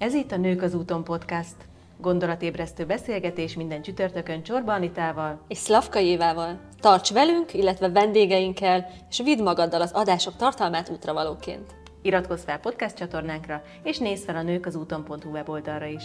Ez 0.00 0.14
itt 0.14 0.32
a 0.32 0.36
Nők 0.36 0.62
az 0.62 0.74
úton 0.74 1.04
podcast. 1.04 1.54
Gondolatébresztő 1.98 2.86
beszélgetés 2.86 3.54
minden 3.54 3.82
csütörtökön 3.82 4.42
Csorba 4.42 4.72
Anitával 4.72 5.40
és 5.48 5.58
Szlavka 5.58 5.98
Évával. 5.98 6.58
Tarts 6.78 7.12
velünk, 7.12 7.54
illetve 7.54 7.88
vendégeinkkel, 7.88 8.86
és 9.10 9.20
vidd 9.24 9.42
magaddal 9.42 9.80
az 9.80 9.92
adások 9.92 10.36
tartalmát 10.36 10.88
útravalóként. 10.88 11.74
Iratkozz 12.02 12.44
fel 12.44 12.58
podcast 12.58 12.96
csatornánkra, 12.96 13.62
és 13.82 13.98
nézz 13.98 14.24
fel 14.24 14.36
a 14.36 14.42
nők 14.42 14.66
az 14.66 14.76
úton.hu 14.76 15.30
weboldalra 15.30 15.86
is. 15.86 16.04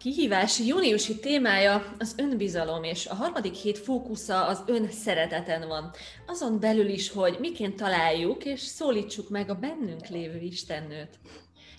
Kihívás 0.00 0.58
júniusi 0.58 1.18
témája 1.18 1.94
az 1.98 2.14
önbizalom, 2.16 2.82
és 2.82 3.06
a 3.06 3.14
harmadik 3.14 3.54
hét 3.54 3.78
fókusza 3.78 4.46
az 4.46 4.62
ön 4.66 4.90
szereteten 4.90 5.68
van. 5.68 5.90
Azon 6.26 6.60
belül 6.60 6.88
is, 6.88 7.10
hogy 7.10 7.36
miként 7.40 7.76
találjuk 7.76 8.44
és 8.44 8.60
szólítsuk 8.60 9.28
meg 9.28 9.50
a 9.50 9.54
bennünk 9.54 10.06
lévő 10.06 10.38
Istennőt 10.38 11.18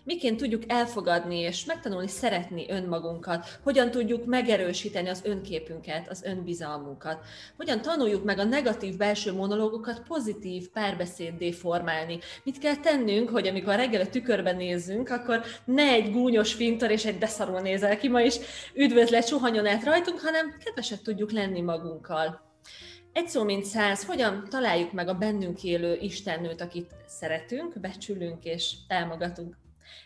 miként 0.03 0.37
tudjuk 0.37 0.63
elfogadni 0.67 1.39
és 1.39 1.65
megtanulni 1.65 2.07
szeretni 2.07 2.65
önmagunkat, 2.69 3.59
hogyan 3.63 3.91
tudjuk 3.91 4.25
megerősíteni 4.25 5.09
az 5.09 5.21
önképünket, 5.23 6.09
az 6.09 6.23
önbizalmunkat, 6.23 7.25
hogyan 7.57 7.81
tanuljuk 7.81 8.23
meg 8.23 8.39
a 8.39 8.43
negatív 8.43 8.97
belső 8.97 9.33
monológokat 9.33 10.01
pozitív 10.07 10.69
párbeszéddé 10.69 11.51
formálni. 11.51 12.19
Mit 12.43 12.59
kell 12.59 12.75
tennünk, 12.75 13.29
hogy 13.29 13.47
amikor 13.47 13.75
reggel 13.75 14.01
a 14.01 14.09
tükörben 14.09 14.55
nézzünk, 14.55 15.09
akkor 15.09 15.43
ne 15.65 15.83
egy 15.83 16.11
gúnyos 16.11 16.53
fintor 16.53 16.91
és 16.91 17.05
egy 17.05 17.17
beszarul 17.17 17.59
nézel 17.59 17.97
ki 17.97 18.07
ma 18.07 18.21
is 18.21 18.35
üdvözlet 18.73 19.27
suhanyon 19.27 19.65
át 19.65 19.83
rajtunk, 19.83 20.19
hanem 20.19 20.57
kedvesek 20.63 21.01
tudjuk 21.01 21.31
lenni 21.31 21.61
magunkkal. 21.61 22.49
Egy 23.13 23.27
szó 23.27 23.43
mint 23.43 23.65
száz, 23.65 24.05
hogyan 24.05 24.45
találjuk 24.49 24.91
meg 24.91 25.07
a 25.07 25.13
bennünk 25.13 25.63
élő 25.63 25.97
Istennőt, 26.01 26.61
akit 26.61 26.91
szeretünk, 27.07 27.79
becsülünk 27.79 28.43
és 28.43 28.73
támogatunk. 28.87 29.60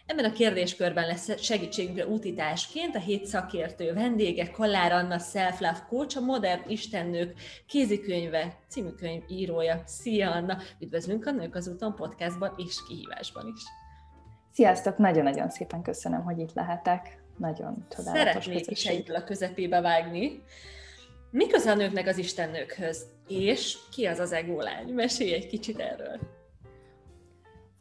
Ebben 0.05 0.25
a 0.25 0.31
kérdéskörben 0.31 1.08
lesz 1.08 1.41
segítségünkre 1.41 2.08
útításként 2.08 2.95
a 2.95 3.00
hét 3.00 3.25
szakértő 3.25 3.94
vendége, 3.94 4.52
Kollár 4.52 4.92
Anna 4.92 5.19
Self-Love 5.19 5.86
Coach, 5.89 6.17
a 6.17 6.22
Modern 6.22 6.69
Istennők 6.69 7.39
kézikönyve 7.67 8.58
című 8.69 8.89
könyv 8.89 9.23
írója. 9.27 9.83
Szia 9.86 10.31
Anna! 10.31 10.58
Üdvözlünk 10.80 11.25
a 11.25 11.31
Nők 11.31 11.55
az 11.55 11.67
úton 11.67 11.95
podcastban 11.95 12.53
és 12.58 12.75
kihívásban 12.88 13.53
is. 13.55 13.61
Sziasztok! 14.52 14.97
Nagyon-nagyon 14.97 15.50
szépen 15.50 15.81
köszönöm, 15.81 16.23
hogy 16.23 16.39
itt 16.39 16.53
lehetek. 16.53 17.23
Nagyon 17.38 17.86
csodálatos 17.95 18.44
Szeretnék 18.44 18.72
is 18.72 18.86
egyből 18.86 19.16
a 19.16 19.23
közepébe 19.23 19.81
vágni. 19.81 20.44
Mi 21.31 21.47
köze 21.47 21.72
a 21.72 21.75
nőknek 21.75 22.08
az 22.08 22.17
istennőkhöz? 22.17 23.05
És 23.27 23.77
ki 23.92 24.05
az 24.05 24.20
az 24.20 24.31
ególány? 24.31 24.94
Mesélj 24.94 25.33
egy 25.33 25.47
kicsit 25.47 25.80
erről. 25.80 26.20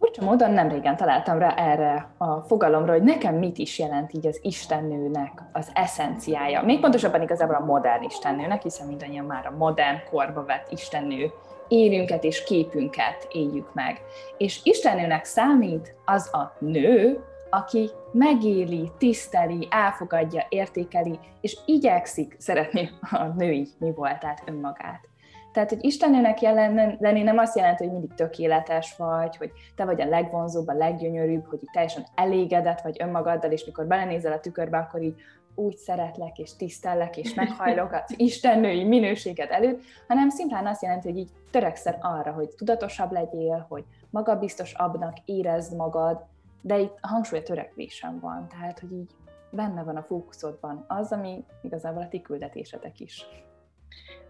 Furcsa 0.05 0.25
módon 0.25 0.51
nem 0.51 0.69
régen 0.69 0.97
találtam 0.97 1.39
rá 1.39 1.55
erre 1.55 2.09
a 2.19 2.41
fogalomra, 2.41 2.93
hogy 2.93 3.03
nekem 3.03 3.35
mit 3.35 3.59
is 3.59 3.79
jelent 3.79 4.13
így 4.13 4.27
az 4.27 4.39
istennőnek 4.43 5.43
az 5.53 5.71
eszenciája. 5.75 6.63
Még 6.63 6.81
pontosabban 6.81 7.23
igazából 7.23 7.55
a 7.55 7.65
modern 7.65 8.03
istennőnek, 8.03 8.63
hiszen 8.63 8.87
mindannyian 8.87 9.25
már 9.25 9.47
a 9.47 9.57
modern 9.57 9.97
korba 10.11 10.45
vett 10.45 10.67
istennő 10.71 11.31
élünket 11.69 12.25
és 12.25 12.45
képünket 12.45 13.29
éljük 13.33 13.75
meg. 13.75 14.01
És 14.39 14.61
istennőnek 14.63 15.25
számít 15.25 15.95
az 16.05 16.35
a 16.35 16.57
nő, 16.59 17.25
aki 17.51 17.91
megéli, 18.13 18.91
tiszteli, 18.99 19.69
elfogadja, 19.71 20.47
értékeli, 20.49 21.19
és 21.41 21.59
igyekszik 21.67 22.37
szeretni 22.39 22.91
a 23.11 23.25
női 23.25 23.69
mi 23.79 23.93
voltát, 23.93 24.43
önmagát. 24.47 25.14
Tehát, 25.55 25.69
hogy 25.69 25.85
Istennőnek 25.85 26.41
jelen 26.41 26.97
lenni 27.01 27.23
nem 27.23 27.39
azt 27.39 27.57
jelenti, 27.57 27.85
hogy 27.85 27.93
mindig 27.93 28.15
tökéletes 28.15 28.97
vagy, 28.97 29.37
hogy 29.37 29.53
te 29.77 29.85
vagy 29.85 30.01
a 30.01 30.09
legvonzóbb, 30.09 30.69
a 30.69 30.75
leggyönyörűbb, 30.75 31.45
hogy 31.47 31.59
így 31.63 31.71
teljesen 31.73 32.07
elégedett 32.15 32.81
vagy 32.81 32.97
önmagaddal, 33.03 33.51
és 33.51 33.65
mikor 33.65 33.87
belenézel 33.87 34.33
a 34.33 34.41
tükörbe, 34.41 34.79
akkor 34.79 35.03
így 35.03 35.15
úgy 35.55 35.77
szeretlek, 35.77 36.39
és 36.39 36.57
tisztellek, 36.57 37.17
és 37.17 37.35
meghajlok 37.35 37.93
az 37.93 38.15
istennői 38.29 38.85
minőséget 38.85 39.51
előtt, 39.51 39.83
hanem 40.09 40.29
szimplán 40.29 40.67
azt 40.67 40.83
jelenti, 40.83 41.09
hogy 41.09 41.19
így 41.19 41.31
törekszel 41.51 41.99
arra, 42.01 42.33
hogy 42.33 42.49
tudatosabb 42.57 43.13
legyél, 43.13 43.67
hogy 43.69 43.85
magabiztosabbnak 44.11 45.17
érezd 45.25 45.77
magad, 45.77 46.25
de 46.61 46.79
itt 46.79 46.99
a 47.01 47.09
hangsúly 47.09 47.39
a 47.39 47.43
törekvésem 47.43 48.21
van, 48.21 48.49
tehát, 48.49 48.79
hogy 48.79 48.93
így 48.93 49.11
benne 49.51 49.83
van 49.83 49.97
a 49.97 50.03
fókuszodban 50.03 50.85
az, 50.89 51.13
ami 51.13 51.45
igazából 51.63 52.03
a 52.03 52.09
ti 52.09 52.21
küldetésetek 52.21 53.01
is. 53.01 53.27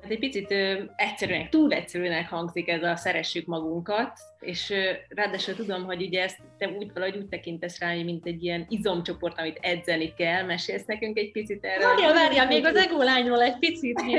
Hát 0.02 0.12
egy 0.12 0.18
picit 0.18 0.50
ö, 0.50 0.82
egyszerűen, 0.96 1.50
túl 1.50 1.72
egyszerűnek 1.72 2.28
hangzik 2.28 2.68
ez 2.68 2.82
a 2.82 2.96
szeressük 2.96 3.46
magunkat, 3.46 4.18
és 4.40 4.70
ö, 4.70 4.90
ráadásul 5.08 5.54
tudom, 5.54 5.84
hogy 5.84 6.02
ugye 6.02 6.22
ezt 6.22 6.38
te 6.58 6.68
úgy 6.68 6.92
valahogy 6.92 7.16
úgy 7.16 7.28
tekintesz 7.28 7.78
rá, 7.78 7.94
mint 7.94 8.26
egy 8.26 8.44
ilyen 8.44 8.66
izomcsoport, 8.68 9.38
amit 9.38 9.58
edzeni 9.60 10.14
kell. 10.14 10.42
Mesélsz 10.42 10.84
nekünk 10.84 11.18
egy 11.18 11.32
picit 11.32 11.64
erről? 11.64 11.86
Várja, 11.86 12.12
várja, 12.12 12.46
még 12.46 12.66
az 12.66 12.76
ególányról 12.76 13.42
egy 13.42 13.58
picit. 13.58 14.00
Jó, 14.10 14.18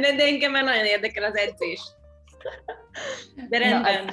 de, 0.00 0.14
de 0.16 0.24
engem 0.24 0.52
már 0.52 0.64
nagyon 0.64 0.84
érdekel 0.84 1.24
az 1.24 1.36
edzés. 1.36 1.80
De 3.48 3.58
rendben. 3.58 4.04
Na, 4.04 4.12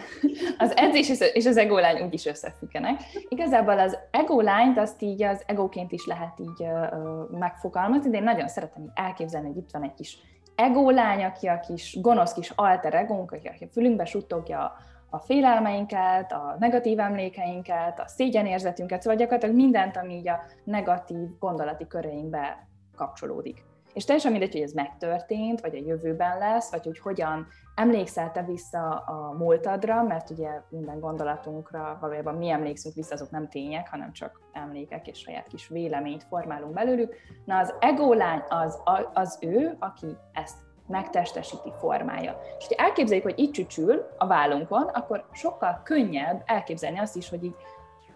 az, 0.58 0.70
az 0.70 0.78
edzés 0.78 1.10
és 1.34 1.46
az 1.46 1.58
ególány 1.58 2.02
úgy 2.02 2.14
is 2.14 2.26
összefüggenek. 2.26 3.02
Igazából 3.28 3.80
az 3.80 3.98
ególányt 4.12 4.78
azt 4.78 5.02
így 5.02 5.24
az 5.24 5.44
egóként 5.46 5.92
is 5.92 6.06
lehet 6.06 6.40
így 6.40 6.68
uh, 6.68 7.40
megfogalmazni, 7.40 8.10
de 8.10 8.18
én 8.18 8.24
nagyon 8.24 8.48
szeretem 8.48 8.84
így 8.84 8.90
elképzelni, 8.94 9.48
hogy 9.48 9.58
itt 9.58 9.72
van 9.72 9.84
egy 9.84 9.94
kis 9.94 10.18
ególány, 10.56 11.24
aki 11.24 11.48
a 11.48 11.60
kis 11.60 11.98
gonosz 12.02 12.34
kis 12.34 12.50
alter 12.50 12.94
egónk, 12.94 13.32
aki 13.32 13.48
a 13.64 13.68
fülünkbe 13.72 14.06
suttogja 14.06 14.76
a 15.10 15.20
félelmeinket, 15.20 16.32
a 16.32 16.56
negatív 16.60 17.00
emlékeinket, 17.00 18.00
a 18.00 18.08
szégyenérzetünket, 18.08 19.02
szóval 19.02 19.18
gyakorlatilag 19.18 19.56
mindent, 19.56 19.98
ami 19.98 20.14
így 20.14 20.28
a 20.28 20.40
negatív 20.64 21.28
gondolati 21.40 21.88
köreinkbe 21.88 22.68
kapcsolódik. 22.96 23.64
És 23.96 24.06
teljesen 24.06 24.32
mindegy, 24.32 24.52
hogy 24.52 24.62
ez 24.62 24.72
megtörtént, 24.72 25.62
vagy 25.62 25.76
a 25.76 25.86
jövőben 25.86 26.38
lesz, 26.38 26.72
vagy 26.72 26.86
hogy 26.86 27.00
hogyan 27.00 27.48
emlékszel 27.76 28.32
te 28.32 28.44
vissza 28.44 28.90
a 28.90 29.36
múltadra, 29.38 30.04
mert 30.04 30.30
ugye 30.30 30.50
minden 30.70 31.00
gondolatunkra 31.00 31.98
valójában 32.02 32.36
mi 32.36 32.50
emlékszünk 32.50 32.96
vissza, 32.96 33.14
azok 33.14 33.32
nem 33.32 33.50
tények, 33.50 33.90
hanem 33.90 34.12
csak 34.12 34.42
emlékek 34.54 35.08
és 35.08 35.20
saját 35.20 35.48
kis 35.48 35.68
véleményt 35.68 36.24
formálunk 36.24 36.74
belőlük. 36.74 37.16
Na 37.46 37.58
az 37.58 37.74
ególány 37.80 38.44
az, 38.50 38.82
az 39.14 39.38
ő, 39.42 39.76
aki 39.80 40.18
ezt 40.34 40.58
megtestesíti 40.88 41.72
formája. 41.80 42.40
És 42.58 42.68
ha 42.68 42.84
elképzeljük, 42.84 43.26
hogy 43.26 43.40
itt 43.40 43.54
csücsül 43.54 44.08
a 44.18 44.28
vállunkon, 44.28 44.84
akkor 44.84 45.26
sokkal 45.32 45.82
könnyebb 45.84 46.44
elképzelni 46.46 47.00
azt 47.00 47.16
is, 47.16 47.30
hogy 47.30 47.44
így 47.44 47.56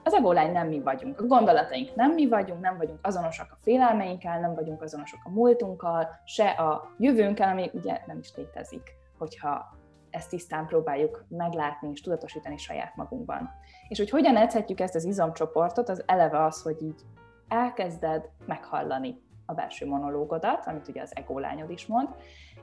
az 0.10 0.16
ególány 0.16 0.52
nem 0.52 0.68
mi 0.68 0.82
vagyunk, 0.82 1.20
a 1.20 1.26
gondolataink 1.26 1.96
nem 1.96 2.12
mi 2.12 2.28
vagyunk, 2.28 2.62
nem 2.62 2.78
vagyunk 2.78 3.00
azonosak 3.02 3.48
a 3.52 3.58
félelmeinkkel, 3.62 4.40
nem 4.40 4.56
vagyunk 4.56 4.82
azonosak 4.82 5.20
a 5.24 5.30
múltunkkal, 5.30 6.08
se 6.26 6.50
a 6.50 6.92
jövőnkkel, 6.98 7.50
ami 7.50 7.70
ugye 7.74 8.02
nem 8.06 8.18
is 8.18 8.36
létezik, 8.36 8.82
hogyha 9.18 9.78
ezt 10.10 10.30
tisztán 10.30 10.66
próbáljuk 10.66 11.26
meglátni 11.28 11.90
és 11.92 12.02
tudatosítani 12.02 12.58
saját 12.58 12.96
magunkban. 12.96 13.50
És 13.88 13.98
hogy 13.98 14.10
hogyan 14.10 14.36
edzhetjük 14.36 14.80
ezt 14.80 14.96
az 14.96 15.06
izomcsoportot, 15.06 15.90
az 15.90 16.04
eleve 16.06 16.44
az, 16.44 16.62
hogy 16.62 16.82
így 16.82 17.02
elkezded 17.48 18.30
meghallani 18.46 19.22
a 19.50 19.54
belső 19.54 19.86
monológodat, 19.86 20.68
amit 20.68 20.88
ugye 20.88 21.02
az 21.02 21.16
ególányod 21.16 21.70
is 21.70 21.86
mond, 21.86 22.08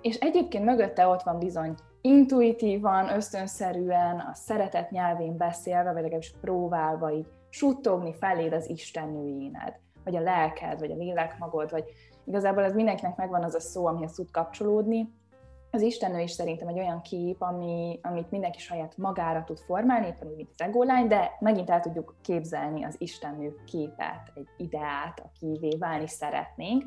és 0.00 0.16
egyébként 0.16 0.64
mögötte 0.64 1.06
ott 1.06 1.22
van 1.22 1.38
bizony 1.38 1.74
intuitívan, 2.00 3.08
ösztönszerűen, 3.08 4.18
a 4.18 4.34
szeretet 4.34 4.90
nyelvén 4.90 5.36
beszélve, 5.36 5.92
vagy 5.92 6.02
legalábbis 6.02 6.34
próbálva 6.40 7.12
így 7.12 7.26
suttogni 7.48 8.14
feléd 8.14 8.52
az 8.52 8.68
Isten 8.68 9.08
nőjéned, 9.08 9.74
vagy 10.04 10.16
a 10.16 10.20
lelked, 10.20 10.78
vagy 10.78 10.90
a 10.90 10.96
lélekmagod, 10.96 11.70
vagy 11.70 11.84
igazából 12.24 12.62
ez 12.62 12.74
mindenkinek 12.74 13.16
megvan 13.16 13.44
az 13.44 13.54
a 13.54 13.60
szó, 13.60 13.86
amihez 13.86 14.12
tud 14.12 14.30
kapcsolódni. 14.30 15.08
Az 15.76 15.82
Istennő 15.82 16.20
is 16.20 16.30
szerintem 16.30 16.68
egy 16.68 16.78
olyan 16.78 17.00
kép, 17.00 17.42
ami, 17.42 17.98
amit 18.02 18.30
mindenki 18.30 18.58
saját 18.58 18.96
magára 18.96 19.44
tud 19.44 19.58
formálni, 19.58 20.06
éppen 20.06 20.28
úgy, 20.28 20.36
mint 20.36 20.48
az 20.56 20.66
ególány, 20.66 21.06
de 21.06 21.36
megint 21.40 21.70
el 21.70 21.80
tudjuk 21.80 22.14
képzelni 22.20 22.84
az 22.84 22.94
Istennő 22.98 23.54
képet, 23.64 24.32
egy 24.34 24.48
ideát, 24.56 25.20
akivé 25.20 25.76
válni 25.78 26.08
szeretnénk, 26.08 26.84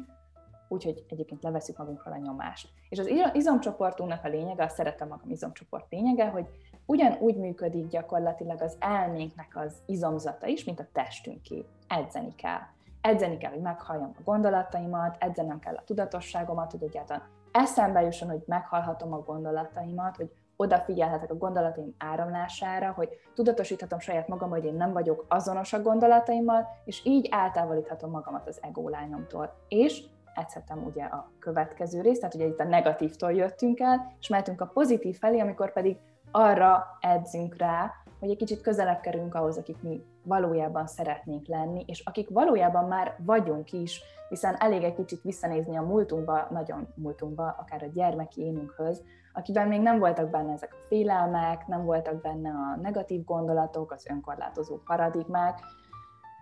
úgyhogy 0.67 1.05
egyébként 1.09 1.43
leveszük 1.43 1.77
magunkról 1.77 2.13
a 2.13 2.17
nyomást. 2.17 2.69
És 2.89 2.99
az 2.99 3.09
izomcsoportunknak 3.33 4.23
a 4.23 4.27
lényege, 4.27 4.63
a 4.63 4.69
szeretem 4.69 5.07
magam 5.07 5.29
izomcsoport 5.29 5.91
lényege, 5.91 6.27
hogy 6.27 6.45
ugyanúgy 6.85 7.35
működik 7.35 7.87
gyakorlatilag 7.87 8.61
az 8.61 8.75
elménknek 8.79 9.51
az 9.55 9.77
izomzata 9.85 10.47
is, 10.47 10.63
mint 10.63 10.79
a 10.79 10.87
testünké. 10.93 11.65
Edzeni 11.87 12.35
kell. 12.35 12.61
Edzeni 13.01 13.37
kell, 13.37 13.51
hogy 13.51 13.61
meghalljam 13.61 14.11
a 14.17 14.21
gondolataimat, 14.23 15.17
edzenem 15.19 15.59
kell 15.59 15.75
a 15.75 15.83
tudatosságomat, 15.83 16.71
hogy 16.71 16.83
egyáltalán 16.83 17.23
eszembe 17.51 18.01
jusson, 18.01 18.29
hogy 18.29 18.43
meghallhatom 18.45 19.13
a 19.13 19.23
gondolataimat, 19.23 20.15
hogy 20.15 20.31
odafigyelhetek 20.55 21.31
a 21.31 21.37
gondolataim 21.37 21.95
áramlására, 21.97 22.91
hogy 22.91 23.09
tudatosíthatom 23.33 23.99
saját 23.99 24.27
magam, 24.27 24.49
hogy 24.49 24.65
én 24.65 24.73
nem 24.73 24.93
vagyok 24.93 25.25
azonos 25.27 25.73
a 25.73 25.81
gondolataimmal, 25.81 26.67
és 26.85 27.05
így 27.05 27.27
eltávolíthatom 27.31 28.11
magamat 28.11 28.47
az 28.47 28.59
ególányomtól. 28.61 29.53
És 29.67 30.03
edzhetem 30.33 30.83
ugye 30.83 31.03
a 31.03 31.31
következő 31.39 32.01
részt, 32.01 32.19
tehát 32.19 32.35
ugye 32.35 32.45
itt 32.45 32.59
a 32.59 32.63
negatívtól 32.63 33.31
jöttünk 33.31 33.79
el, 33.79 34.13
és 34.19 34.27
mehetünk 34.27 34.61
a 34.61 34.65
pozitív 34.65 35.17
felé, 35.17 35.39
amikor 35.39 35.73
pedig 35.73 35.97
arra 36.31 36.97
edzünk 36.99 37.57
rá, 37.57 37.91
hogy 38.19 38.29
egy 38.29 38.37
kicsit 38.37 38.61
közelebb 38.61 38.99
kerülünk 38.99 39.35
ahhoz, 39.35 39.57
akik 39.57 39.81
mi 39.81 40.05
valójában 40.23 40.87
szeretnénk 40.87 41.47
lenni, 41.47 41.83
és 41.87 41.99
akik 42.05 42.29
valójában 42.29 42.87
már 42.87 43.15
vagyunk 43.25 43.71
is, 43.71 44.01
hiszen 44.29 44.55
elég 44.59 44.83
egy 44.83 44.95
kicsit 44.95 45.21
visszanézni 45.21 45.77
a 45.77 45.81
múltunkba, 45.81 46.47
nagyon 46.51 46.87
múltunkba, 46.95 47.55
akár 47.59 47.83
a 47.83 47.91
gyermeki 47.93 48.41
énünkhöz, 48.41 49.03
akiben 49.33 49.67
még 49.67 49.81
nem 49.81 49.99
voltak 49.99 50.29
benne 50.29 50.53
ezek 50.53 50.73
a 50.73 50.85
félelmek, 50.87 51.67
nem 51.67 51.85
voltak 51.85 52.21
benne 52.21 52.49
a 52.49 52.79
negatív 52.81 53.25
gondolatok, 53.25 53.91
az 53.91 54.07
önkorlátozó 54.09 54.77
paradigmák, 54.85 55.59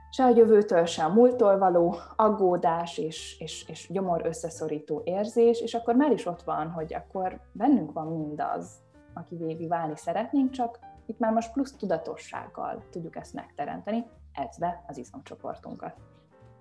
se 0.10 0.24
a 0.24 0.30
jövőtől, 0.30 0.86
se 0.86 1.04
a 1.04 1.14
múlttól 1.14 1.58
való 1.58 1.96
aggódás 2.16 2.98
és, 2.98 3.40
és, 3.40 3.70
és 3.70 3.90
gyomor 3.92 4.26
összeszorító 4.26 5.02
érzés, 5.04 5.62
és 5.62 5.74
akkor 5.74 5.96
már 5.96 6.12
is 6.12 6.26
ott 6.26 6.42
van, 6.42 6.70
hogy 6.70 6.94
akkor 6.94 7.40
bennünk 7.52 7.94
van 7.94 8.08
mindaz, 8.08 8.80
aki 9.14 9.36
vévi 9.36 9.68
válni 9.68 9.96
szeretnénk, 9.96 10.50
csak 10.50 10.80
itt 11.08 11.20
már 11.20 11.32
most 11.34 11.52
plusz 11.52 11.76
tudatossággal 11.76 12.84
tudjuk 12.92 13.16
ezt 13.16 13.34
megteremteni, 13.34 14.06
ezve 14.34 14.84
az 14.88 14.98
izomcsoportunkat. 14.98 15.96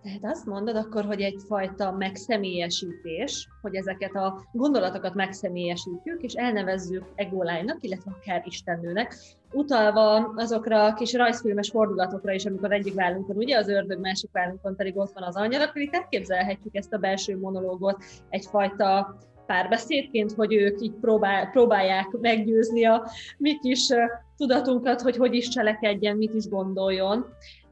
Tehát 0.03 0.37
azt 0.37 0.47
mondod 0.47 0.77
akkor, 0.77 1.05
hogy 1.05 1.21
egyfajta 1.21 1.93
megszemélyesítés, 1.93 3.49
hogy 3.63 3.75
ezeket 3.75 4.15
a 4.15 4.43
gondolatokat 4.53 5.15
megszemélyesítjük, 5.15 6.23
és 6.23 6.33
elnevezzük 6.33 7.05
egolánynak, 7.15 7.83
illetve 7.83 8.11
akár 8.21 8.43
istennőnek, 8.45 9.15
utalva 9.53 10.33
azokra 10.37 10.85
a 10.85 10.95
kis 10.95 11.13
rajzfilmes 11.13 11.71
fordulatokra 11.71 12.33
is, 12.33 12.45
amikor 12.45 12.73
egyik 12.73 12.95
vállunkon 12.95 13.37
ugye 13.37 13.59
az 13.59 13.69
ördög, 13.69 14.01
másik 14.01 14.31
vállunkon 14.33 14.77
pedig 14.77 14.97
ott 14.97 15.13
van 15.13 15.23
az 15.23 15.37
angyal, 15.37 15.61
akkor 15.61 15.83
itt 15.83 15.95
elképzelhetjük 15.95 16.75
ezt 16.75 16.93
a 16.93 16.99
belső 16.99 17.39
monológot 17.39 18.05
egyfajta 18.29 19.17
párbeszédként, 19.47 20.33
hogy 20.33 20.55
ők 20.55 20.81
így 20.81 20.95
próbál, 21.01 21.51
próbálják 21.51 22.11
meggyőzni 22.21 22.85
a 22.85 23.11
mi 23.39 23.59
kis 23.59 23.89
tudatunkat, 24.37 25.01
hogy 25.01 25.17
hogy 25.17 25.35
is 25.35 25.49
cselekedjen, 25.49 26.17
mit 26.17 26.35
is 26.35 26.49
gondoljon. 26.49 27.27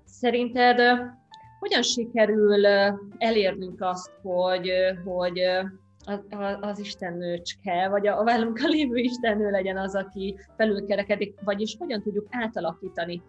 Szerinted 0.05 0.81
hogyan 1.59 1.83
sikerül 1.83 2.67
elérnünk 3.19 3.81
azt, 3.81 4.11
hogy, 4.23 4.71
hogy 5.05 5.41
az 6.61 6.79
istennőcske, 6.79 7.89
vagy 7.89 8.07
a 8.07 8.25
vállunkkal 8.25 8.69
lévő 8.69 8.97
istennő 8.97 9.51
legyen 9.51 9.77
az, 9.77 9.95
aki 9.95 10.37
felülkerekedik, 10.57 11.35
vagyis 11.45 11.77
hogyan 11.79 12.03
tudjuk 12.03 12.27
átalakítani 12.31 13.23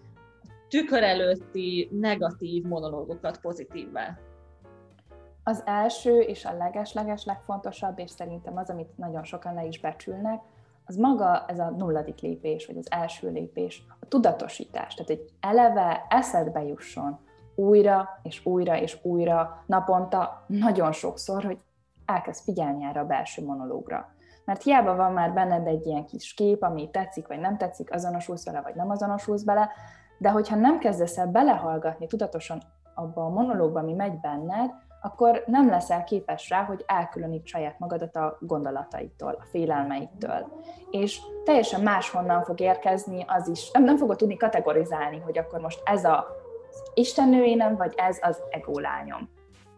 a 0.43 0.47
tükör 0.69 1.03
előtti 1.03 1.89
negatív 1.91 2.63
monológokat 2.63 3.41
pozitívvá? 3.41 4.17
Az 5.47 5.61
első 5.65 6.19
és 6.19 6.45
a 6.45 6.57
leges-leges 6.57 7.25
legfontosabb, 7.25 7.99
és 7.99 8.09
szerintem 8.09 8.57
az, 8.57 8.69
amit 8.69 8.97
nagyon 8.97 9.23
sokan 9.23 9.53
le 9.53 9.65
is 9.65 9.79
becsülnek, 9.79 10.41
az 10.85 10.95
maga 10.95 11.45
ez 11.47 11.59
a 11.59 11.69
nulladik 11.69 12.19
lépés, 12.19 12.65
vagy 12.65 12.77
az 12.77 12.91
első 12.91 13.31
lépés, 13.31 13.83
a 13.99 14.05
tudatosítás. 14.07 14.93
Tehát, 14.93 15.07
hogy 15.07 15.31
eleve 15.39 16.05
eszedbe 16.09 16.63
jusson, 16.63 17.19
újra 17.55 18.19
és 18.23 18.45
újra 18.45 18.79
és 18.79 18.99
újra 19.01 19.63
naponta 19.65 20.43
nagyon 20.47 20.91
sokszor, 20.91 21.43
hogy 21.43 21.57
elkezd 22.05 22.43
figyelni 22.43 22.83
erre 22.83 22.99
a 22.99 23.05
belső 23.05 23.45
monológra. 23.45 24.13
Mert 24.45 24.63
hiába 24.63 24.95
van 24.95 25.11
már 25.11 25.33
benned 25.33 25.67
egy 25.67 25.85
ilyen 25.85 26.05
kis 26.05 26.33
kép, 26.33 26.63
ami 26.63 26.89
tetszik 26.89 27.27
vagy 27.27 27.39
nem 27.39 27.57
tetszik, 27.57 27.93
azonosulsz 27.93 28.45
vele 28.45 28.61
vagy 28.61 28.75
nem 28.75 28.89
azonosulsz 28.89 29.43
bele, 29.43 29.69
de 30.17 30.29
hogyha 30.29 30.55
nem 30.55 30.79
kezdesz 30.79 31.17
el 31.17 31.27
belehallgatni 31.27 32.07
tudatosan 32.07 32.61
abba 32.95 33.25
a 33.25 33.29
monológba, 33.29 33.79
ami 33.79 33.93
megy 33.93 34.19
benned, 34.19 34.71
akkor 35.05 35.43
nem 35.45 35.69
leszel 35.69 36.03
képes 36.03 36.49
rá, 36.49 36.63
hogy 36.63 36.83
elkülöníts 36.87 37.49
saját 37.49 37.79
magadat 37.79 38.15
a 38.15 38.37
gondolataitól, 38.39 39.37
a 39.39 39.43
félelmeittől. 39.43 40.61
És 40.91 41.21
teljesen 41.43 41.81
máshonnan 41.81 42.43
fog 42.43 42.59
érkezni 42.59 43.25
az 43.27 43.47
is, 43.47 43.71
nem, 43.71 43.83
nem 43.83 43.97
fogod 43.97 44.17
tudni 44.17 44.37
kategorizálni, 44.37 45.19
hogy 45.19 45.37
akkor 45.37 45.59
most 45.59 45.81
ez 45.83 46.03
a 46.03 46.27
istennőénem, 46.93 47.75
vagy 47.75 47.93
ez 47.97 48.19
az 48.21 48.41
ególányom. 48.49 49.29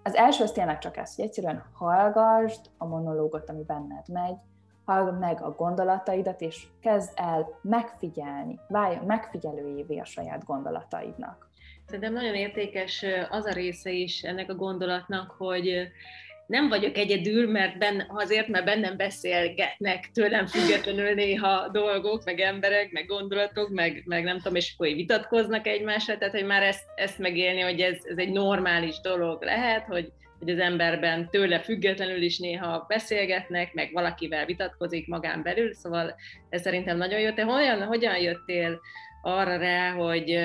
Az 0.04 0.16
első 0.16 0.44
az 0.44 0.52
tényleg 0.52 0.78
csak 0.78 0.98
ez, 0.98 1.16
hogy 1.16 1.26
egyszerűen 1.26 1.64
hallgassd 1.74 2.62
a 2.78 2.86
monológot, 2.86 3.50
ami 3.50 3.64
benned 3.64 4.08
megy, 4.12 4.38
hallgass 4.86 5.20
meg 5.20 5.42
a 5.42 5.52
gondolataidat, 5.52 6.42
és 6.42 6.68
kezd 6.82 7.12
el 7.16 7.60
megfigyelni, 7.62 8.60
válj 8.68 9.00
megfigyelőjévé 9.06 9.98
a 9.98 10.06
saját 10.06 10.46
gondolataidnak. 10.46 11.47
Szerintem 11.88 12.14
nagyon 12.14 12.36
értékes 12.36 13.06
az 13.30 13.46
a 13.46 13.54
része 13.54 13.92
is 13.92 14.22
ennek 14.22 14.50
a 14.50 14.56
gondolatnak, 14.56 15.32
hogy 15.32 15.88
nem 16.48 16.68
vagyok 16.70 16.98
egyedül, 16.98 17.52
mert 17.52 17.78
benne, 17.78 18.06
azért, 18.10 18.48
mert 18.48 18.66
bennem 18.66 18.98
beszélgetnek 18.98 20.10
tőlem 20.14 20.46
függetlenül 20.46 21.14
néha 21.14 21.70
dolgok, 21.70 22.24
meg 22.26 22.40
emberek, 22.40 22.92
meg 22.92 23.06
gondolatok, 23.06 23.70
meg, 23.70 24.04
meg 24.06 24.24
nem 24.24 24.38
tudom, 24.38 24.56
és 24.56 24.74
akkor 24.74 24.88
vitatkoznak 24.88 25.68
egymással, 25.68 26.18
tehát 26.18 26.34
hogy 26.34 26.46
már 26.46 26.64
ezt, 26.64 26.84
ezt 26.96 27.20
megélni, 27.20 27.62
hogy 27.62 27.80
ez, 27.80 27.98
ez 28.04 28.18
egy 28.18 28.32
normális 28.32 29.02
dolog 29.02 29.44
lehet, 29.44 29.86
hogy, 29.86 30.12
hogy 30.40 30.50
az 30.50 30.60
emberben 30.60 31.30
tőle 31.30 31.60
függetlenül 31.60 32.22
is 32.22 32.40
néha 32.40 32.86
beszélgetnek, 32.88 33.74
meg 33.74 33.90
valakivel 33.94 34.46
vitatkozik 34.46 35.08
magán 35.08 35.44
belül, 35.44 35.74
szóval 35.74 36.16
ez 36.50 36.62
szerintem 36.62 36.98
nagyon 36.98 37.20
jó. 37.20 37.32
Te 37.32 37.44
hogyan, 37.44 37.84
hogyan 37.84 38.18
jöttél 38.18 38.80
arra 39.28 39.58
rá, 39.58 39.92
hogy, 39.92 40.40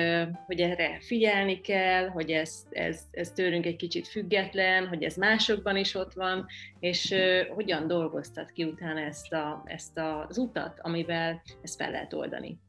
hogy 0.45 0.59
erre 0.59 0.97
figyelni 0.99 1.61
kell, 1.61 2.07
hogy 2.07 2.29
ez, 2.29 2.65
ez, 2.69 2.99
ez 3.11 3.31
tőlünk 3.31 3.65
egy 3.65 3.75
kicsit 3.75 4.07
független, 4.07 4.87
hogy 4.87 5.03
ez 5.03 5.15
másokban 5.15 5.77
is 5.77 5.95
ott 5.95 6.13
van, 6.13 6.45
és 6.79 7.15
hogyan 7.55 7.87
dolgoztat 7.87 8.51
ki 8.51 8.63
utána 8.63 8.99
ezt, 8.99 9.33
a, 9.33 9.63
ezt 9.65 9.99
az 10.27 10.37
utat, 10.37 10.79
amivel 10.81 11.41
ezt 11.61 11.75
fel 11.75 11.91
lehet 11.91 12.13
oldani. 12.13 12.59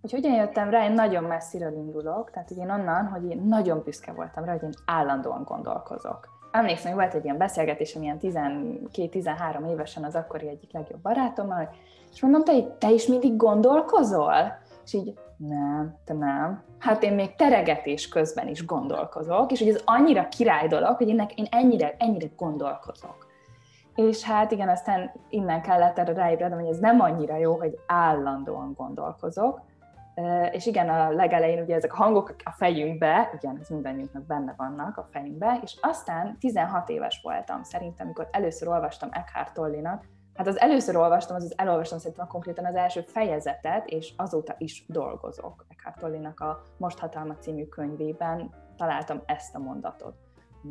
Hogy 0.00 0.10
hogyan 0.10 0.34
jöttem 0.34 0.70
rá, 0.70 0.84
én 0.84 0.92
nagyon 0.92 1.24
messziről 1.24 1.72
indulok, 1.72 2.30
tehát 2.30 2.50
én 2.50 2.70
onnan, 2.70 3.06
hogy 3.06 3.30
én 3.30 3.42
nagyon 3.46 3.82
büszke 3.84 4.12
voltam 4.12 4.44
rá, 4.44 4.52
hogy 4.52 4.62
én 4.62 4.74
állandóan 4.86 5.42
gondolkozok. 5.44 6.36
Emlékszem, 6.50 6.92
hogy 6.92 7.00
volt 7.00 7.14
egy 7.14 7.24
ilyen 7.24 7.36
beszélgetés, 7.36 7.94
ilyen 7.94 8.18
12-13 8.20 9.70
évesen 9.70 10.04
az 10.04 10.14
akkori 10.14 10.48
egyik 10.48 10.72
legjobb 10.72 11.00
barátommal, 11.00 11.74
és 12.12 12.22
mondom, 12.22 12.44
te, 12.44 12.62
te 12.78 12.90
is 12.90 13.06
mindig 13.06 13.36
gondolkozol? 13.36 14.66
És 14.88 14.94
így, 14.94 15.18
nem, 15.36 15.96
te 16.04 16.14
nem. 16.14 16.62
Hát 16.78 17.02
én 17.02 17.12
még 17.12 17.34
teregetés 17.34 18.08
közben 18.08 18.48
is 18.48 18.64
gondolkozok, 18.64 19.52
és 19.52 19.58
hogy 19.58 19.68
ez 19.68 19.82
annyira 19.84 20.28
király 20.28 20.68
dolog, 20.68 20.96
hogy 20.96 21.08
én, 21.08 21.28
én 21.34 21.46
ennyire, 21.50 21.94
ennyire 21.98 22.26
gondolkozok. 22.36 23.26
És 23.94 24.22
hát 24.22 24.50
igen, 24.50 24.68
aztán 24.68 25.12
innen 25.28 25.62
kellett 25.62 25.98
erre 25.98 26.12
ráébrednem, 26.12 26.58
hogy 26.58 26.68
ez 26.68 26.78
nem 26.78 27.00
annyira 27.00 27.36
jó, 27.36 27.58
hogy 27.58 27.78
állandóan 27.86 28.72
gondolkozok. 28.76 29.60
És 30.50 30.66
igen, 30.66 30.88
a 30.88 31.10
legelején 31.10 31.62
ugye 31.62 31.74
ezek 31.74 31.92
a 31.92 31.96
hangok 31.96 32.34
a 32.44 32.50
fejünkbe, 32.50 33.30
igen, 33.34 33.58
ez 33.60 33.68
mindannyiunknak 33.68 34.26
benne 34.26 34.54
vannak 34.56 34.96
a 34.96 35.08
fejünkbe, 35.10 35.58
és 35.62 35.78
aztán 35.80 36.36
16 36.38 36.88
éves 36.88 37.20
voltam 37.22 37.62
szerintem, 37.62 38.06
amikor 38.06 38.28
először 38.30 38.68
olvastam 38.68 39.08
Eckhart 39.12 39.54
Tollinak 39.54 40.04
Hát 40.38 40.46
az 40.46 40.60
először 40.60 40.96
olvastam, 40.96 41.36
az, 41.36 41.52
elolvastam 41.56 41.98
szerintem 41.98 42.26
konkrétan 42.26 42.64
az 42.64 42.74
első 42.74 43.00
fejezetet, 43.00 43.86
és 43.86 44.12
azóta 44.16 44.54
is 44.58 44.84
dolgozok. 44.88 45.66
Eckhart 45.68 45.98
Tollinak 45.98 46.40
a 46.40 46.62
Most 46.76 46.98
hatalma 46.98 47.34
című 47.34 47.64
könyvében 47.64 48.54
találtam 48.76 49.22
ezt 49.26 49.54
a 49.54 49.58
mondatot. 49.58 50.14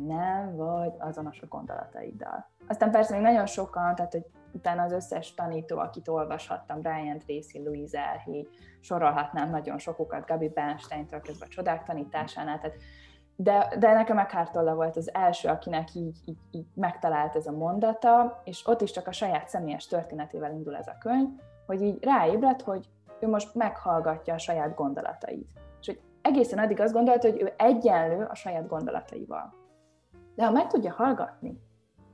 Nem 0.06 0.56
vagy 0.56 0.92
azonos 0.98 1.40
a 1.40 1.46
gondolataiddal. 1.46 2.50
Aztán 2.68 2.90
persze 2.90 3.14
még 3.14 3.22
nagyon 3.22 3.46
sokan, 3.46 3.94
tehát 3.94 4.12
hogy 4.12 4.26
utána 4.52 4.82
az 4.82 4.92
összes 4.92 5.34
tanító, 5.34 5.78
akit 5.78 6.08
olvashattam, 6.08 6.80
Brian 6.80 7.18
Tracy, 7.18 7.62
Louise 7.64 7.98
Elhi, 7.98 8.48
sorolhatnám 8.80 9.50
nagyon 9.50 9.78
sokukat, 9.78 10.26
Gabi 10.26 10.48
Bernstein-től 10.48 11.20
kezdve 11.20 11.46
a 11.46 11.52
csodák 11.52 11.84
tanításánál, 11.84 12.58
tehát 12.58 12.76
de, 13.40 13.74
de 13.78 13.92
nekem 13.92 14.18
Eckhart 14.18 14.54
volt 14.54 14.96
az 14.96 15.14
első, 15.14 15.48
akinek 15.48 15.94
így, 15.94 16.18
így, 16.24 16.38
így 16.50 16.66
megtalált 16.74 17.36
ez 17.36 17.46
a 17.46 17.52
mondata, 17.52 18.40
és 18.44 18.66
ott 18.66 18.80
is 18.80 18.90
csak 18.90 19.06
a 19.06 19.12
saját 19.12 19.48
személyes 19.48 19.86
történetével 19.86 20.52
indul 20.52 20.76
ez 20.76 20.86
a 20.86 20.98
könyv, 21.00 21.28
hogy 21.66 21.82
így 21.82 22.04
ráébredt, 22.04 22.62
hogy 22.62 22.88
ő 23.20 23.28
most 23.28 23.54
meghallgatja 23.54 24.34
a 24.34 24.38
saját 24.38 24.74
gondolatait. 24.74 25.50
És 25.80 25.86
hogy 25.86 26.00
egészen 26.22 26.58
addig 26.58 26.80
azt 26.80 26.92
gondolta, 26.92 27.30
hogy 27.30 27.40
ő 27.40 27.52
egyenlő 27.56 28.24
a 28.24 28.34
saját 28.34 28.68
gondolataival. 28.68 29.54
De 30.34 30.44
ha 30.44 30.50
meg 30.50 30.66
tudja 30.66 30.92
hallgatni, 30.92 31.60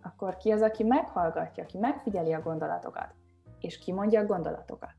akkor 0.03 0.37
ki 0.37 0.51
az, 0.51 0.63
aki 0.63 0.85
meghallgatja, 0.85 1.63
aki 1.63 1.79
megfigyeli 1.79 2.33
a 2.33 2.43
gondolatokat, 2.43 3.15
és 3.61 3.79
kimondja 3.79 4.21
a 4.21 4.27
gondolatokat. 4.27 4.95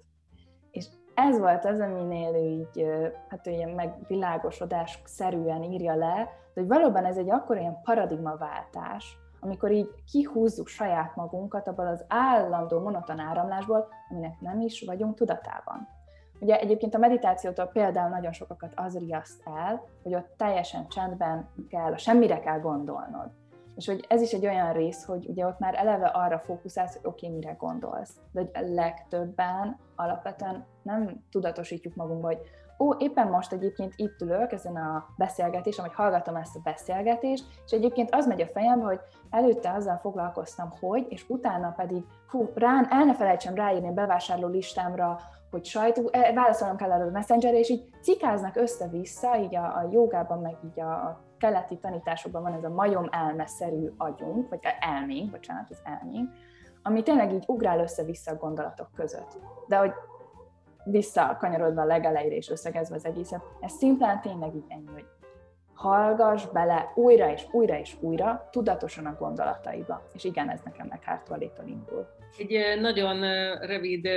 És 0.71 0.85
ez 1.15 1.39
volt 1.39 1.65
az, 1.65 1.79
aminél 1.79 2.35
ő 2.35 2.45
így, 2.45 2.85
hát 3.29 3.47
ő 3.47 3.51
ilyen 3.51 3.69
megvilágosodás 3.69 5.01
szerűen 5.05 5.63
írja 5.63 5.95
le, 5.95 6.29
hogy 6.53 6.67
valóban 6.67 7.05
ez 7.05 7.17
egy 7.17 7.29
akkor 7.29 7.57
ilyen 7.57 7.81
paradigmaváltás, 7.83 9.17
amikor 9.39 9.71
így 9.71 9.89
kihúzzuk 10.11 10.67
saját 10.67 11.15
magunkat 11.15 11.67
abból 11.67 11.87
az 11.87 12.05
állandó 12.07 12.79
monoton 12.79 13.19
áramlásból, 13.19 13.87
aminek 14.09 14.39
nem 14.39 14.61
is 14.61 14.83
vagyunk 14.85 15.15
tudatában. 15.15 15.87
Ugye 16.39 16.59
egyébként 16.59 16.95
a 16.95 16.97
meditációtól 16.97 17.65
például 17.65 18.09
nagyon 18.09 18.31
sokakat 18.31 18.71
az 18.75 18.97
riaszt 18.97 19.41
el, 19.45 19.83
hogy 20.03 20.15
ott 20.15 20.33
teljesen 20.37 20.87
csendben 20.87 21.49
kell, 21.69 21.95
semmire 21.95 22.39
kell 22.39 22.59
gondolnod. 22.59 23.31
És 23.75 23.85
hogy 23.85 24.05
ez 24.09 24.21
is 24.21 24.33
egy 24.33 24.45
olyan 24.45 24.73
rész, 24.73 25.03
hogy 25.03 25.29
ugye 25.29 25.45
ott 25.45 25.59
már 25.59 25.75
eleve 25.75 26.07
arra 26.07 26.39
fókuszálsz, 26.39 26.93
hogy 26.93 27.05
oké, 27.05 27.25
okay, 27.25 27.37
mire 27.39 27.51
gondolsz. 27.51 28.19
De 28.31 28.39
hogy 28.41 28.73
legtöbben 28.73 29.77
alapvetően 29.95 30.65
nem 30.81 31.23
tudatosítjuk 31.29 31.95
magunkba, 31.95 32.27
hogy 32.27 32.41
ó, 32.79 32.93
éppen 32.97 33.27
most 33.27 33.51
egyébként 33.51 33.93
itt 33.95 34.21
ülök 34.21 34.51
ezen 34.51 34.75
a 34.75 35.05
beszélgetésen, 35.17 35.85
vagy 35.85 35.95
hallgatom 35.95 36.35
ezt 36.35 36.55
a 36.55 36.59
beszélgetést, 36.63 37.45
és 37.65 37.71
egyébként 37.71 38.15
az 38.15 38.27
megy 38.27 38.41
a 38.41 38.47
fejembe, 38.47 38.85
hogy 38.85 38.99
előtte 39.29 39.71
azzal 39.71 39.97
foglalkoztam, 39.97 40.69
hogy, 40.79 41.05
és 41.09 41.25
utána 41.29 41.71
pedig, 41.71 42.03
hú, 42.29 42.49
rán, 42.55 42.87
el 42.89 43.03
ne 43.03 43.15
felejtsem 43.15 43.55
ráírni 43.55 43.87
a 43.87 43.93
bevásárló 43.93 44.47
listámra, 44.47 45.19
hogy 45.51 45.65
sajtó, 45.65 46.09
e, 46.11 46.33
válaszolnom 46.33 46.77
kell 46.77 46.91
erről 46.91 47.11
messengerre, 47.11 47.57
és 47.57 47.69
így 47.69 47.89
cikáznak 48.01 48.55
össze-vissza, 48.55 49.37
így 49.37 49.55
a, 49.55 49.63
a 49.63 49.87
jogában, 49.91 50.39
meg 50.39 50.57
így 50.65 50.79
a 50.79 51.23
keleti 51.37 51.77
tanításokban 51.77 52.41
van 52.41 52.53
ez 52.53 52.63
a 52.63 52.69
majom 52.69 53.07
elmeszerű 53.11 53.91
agyunk, 53.97 54.49
vagy 54.49 54.59
elménk, 54.79 55.31
bocsánat, 55.31 55.69
az 55.69 55.81
elménk, 55.83 56.29
ami 56.83 57.03
tényleg 57.03 57.33
így 57.33 57.43
ugrál 57.47 57.79
össze-vissza 57.79 58.31
a 58.31 58.35
gondolatok 58.35 58.87
között. 58.95 59.37
De 59.67 59.77
hogy 59.77 59.91
visszakanyarodva 60.85 61.81
a 61.81 61.85
legelejére 61.85 62.35
és 62.35 62.49
összegezve 62.49 62.95
az 62.95 63.05
egészet, 63.05 63.41
ez 63.61 63.71
szimplán 63.71 64.21
tényleg 64.21 64.55
így 64.55 64.65
ennyi, 64.67 64.91
hogy 64.93 65.05
hallgass 65.73 66.45
bele 66.45 66.91
újra 66.95 67.31
és 67.31 67.47
újra 67.51 67.77
és 67.77 67.95
újra, 67.99 68.47
tudatosan 68.51 69.05
a 69.05 69.15
gondolataiba. 69.19 70.01
És 70.13 70.23
igen, 70.23 70.49
ez 70.49 70.61
nekem 70.63 70.87
meg 70.87 71.03
Hártvalétól 71.03 71.65
indul. 71.65 72.07
Egy 72.37 72.79
nagyon 72.79 73.19
rövid 73.59 74.09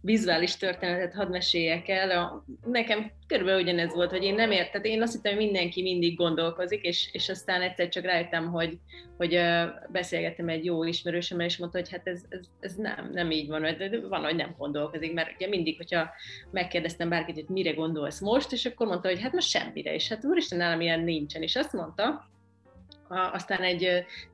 vizuális 0.00 0.56
történetet 0.56 1.14
hadd 1.14 1.30
meséljek 1.30 1.88
el. 1.88 2.44
Nekem 2.66 3.10
körülbelül 3.26 3.62
ugyanez 3.62 3.94
volt, 3.94 4.10
hogy 4.10 4.22
én 4.22 4.34
nem 4.34 4.50
értem, 4.50 4.84
én 4.84 5.02
azt 5.02 5.12
hittem, 5.12 5.34
hogy 5.34 5.44
mindenki 5.44 5.82
mindig 5.82 6.16
gondolkozik, 6.16 6.82
és, 6.82 7.08
és 7.12 7.28
aztán 7.28 7.62
egyszer 7.62 7.88
csak 7.88 8.04
rájöttem, 8.04 8.46
hogy, 8.50 8.78
hogy 9.16 9.40
beszélgettem 9.88 10.48
egy 10.48 10.64
jó 10.64 10.84
ismerősömmel, 10.84 11.46
és 11.46 11.56
mondta, 11.56 11.78
hogy 11.78 11.90
hát 11.90 12.06
ez, 12.06 12.22
ez, 12.28 12.40
ez 12.60 12.74
nem, 12.74 13.10
nem 13.12 13.30
így 13.30 13.48
van, 13.48 13.60
mert 13.60 14.08
van, 14.08 14.24
hogy 14.24 14.36
nem 14.36 14.54
gondolkozik, 14.58 15.12
mert 15.12 15.34
ugye 15.34 15.48
mindig, 15.48 15.76
hogyha 15.76 16.10
megkérdeztem 16.50 17.08
bárkit, 17.08 17.34
hogy 17.34 17.48
mire 17.48 17.72
gondolsz 17.72 18.20
most, 18.20 18.52
és 18.52 18.66
akkor 18.66 18.86
mondta, 18.86 19.08
hogy 19.08 19.20
hát 19.20 19.32
most 19.32 19.48
semmire, 19.48 19.94
és 19.94 20.08
hát 20.08 20.24
úristen, 20.24 20.58
nálam 20.58 20.80
ilyen 20.80 21.00
nincsen, 21.00 21.42
és 21.42 21.56
azt 21.56 21.72
mondta, 21.72 22.28
aztán 23.10 23.60
egy, 23.60 23.82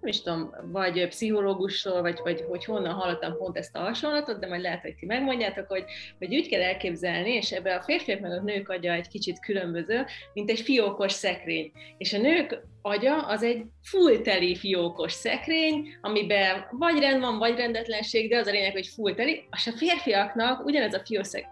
nem 0.01 0.09
is 0.09 0.23
tudom, 0.23 0.55
vagy 0.73 1.09
pszichológusról, 1.09 2.03
vagy, 2.03 2.21
vagy 2.23 2.45
hogy 2.49 2.65
honnan 2.65 2.95
hallottam 2.95 3.37
pont 3.37 3.57
ezt 3.57 3.77
a 3.77 3.79
hasonlatot, 3.79 4.39
de 4.39 4.47
majd 4.47 4.61
lehet, 4.61 4.81
hogy 4.81 4.95
ti 4.95 5.07
megmondjátok, 5.07 5.67
hogy, 5.69 5.85
hogy 6.19 6.35
úgy 6.35 6.49
kell 6.49 6.63
elképzelni, 6.63 7.31
és 7.31 7.53
ebbe 7.53 7.75
a 7.75 7.83
férfiak 7.83 8.21
meg 8.21 8.31
a 8.31 8.43
nők 8.43 8.69
agya 8.69 8.93
egy 8.93 9.09
kicsit 9.09 9.41
különböző, 9.41 10.05
mint 10.33 10.51
egy 10.51 10.61
fiókos 10.61 11.13
szekrény. 11.13 11.73
És 11.99 12.13
a 12.13 12.19
nők 12.19 12.63
agya 12.87 13.17
az 13.17 13.43
egy 13.43 13.63
full 13.83 14.19
teli 14.19 14.57
fiókos 14.57 15.13
szekrény, 15.13 15.97
amiben 16.01 16.67
vagy 16.71 16.99
rend 16.99 17.21
van, 17.21 17.39
vagy 17.39 17.57
rendetlenség, 17.57 18.29
de 18.29 18.37
az 18.37 18.47
a 18.47 18.51
lényeg, 18.51 18.73
hogy 18.73 18.87
full 18.87 19.15
teli. 19.15 19.45
És 19.57 19.67
a 19.67 19.77
férfiaknak 19.77 20.65
ugyanez 20.65 20.95
a 20.95 21.03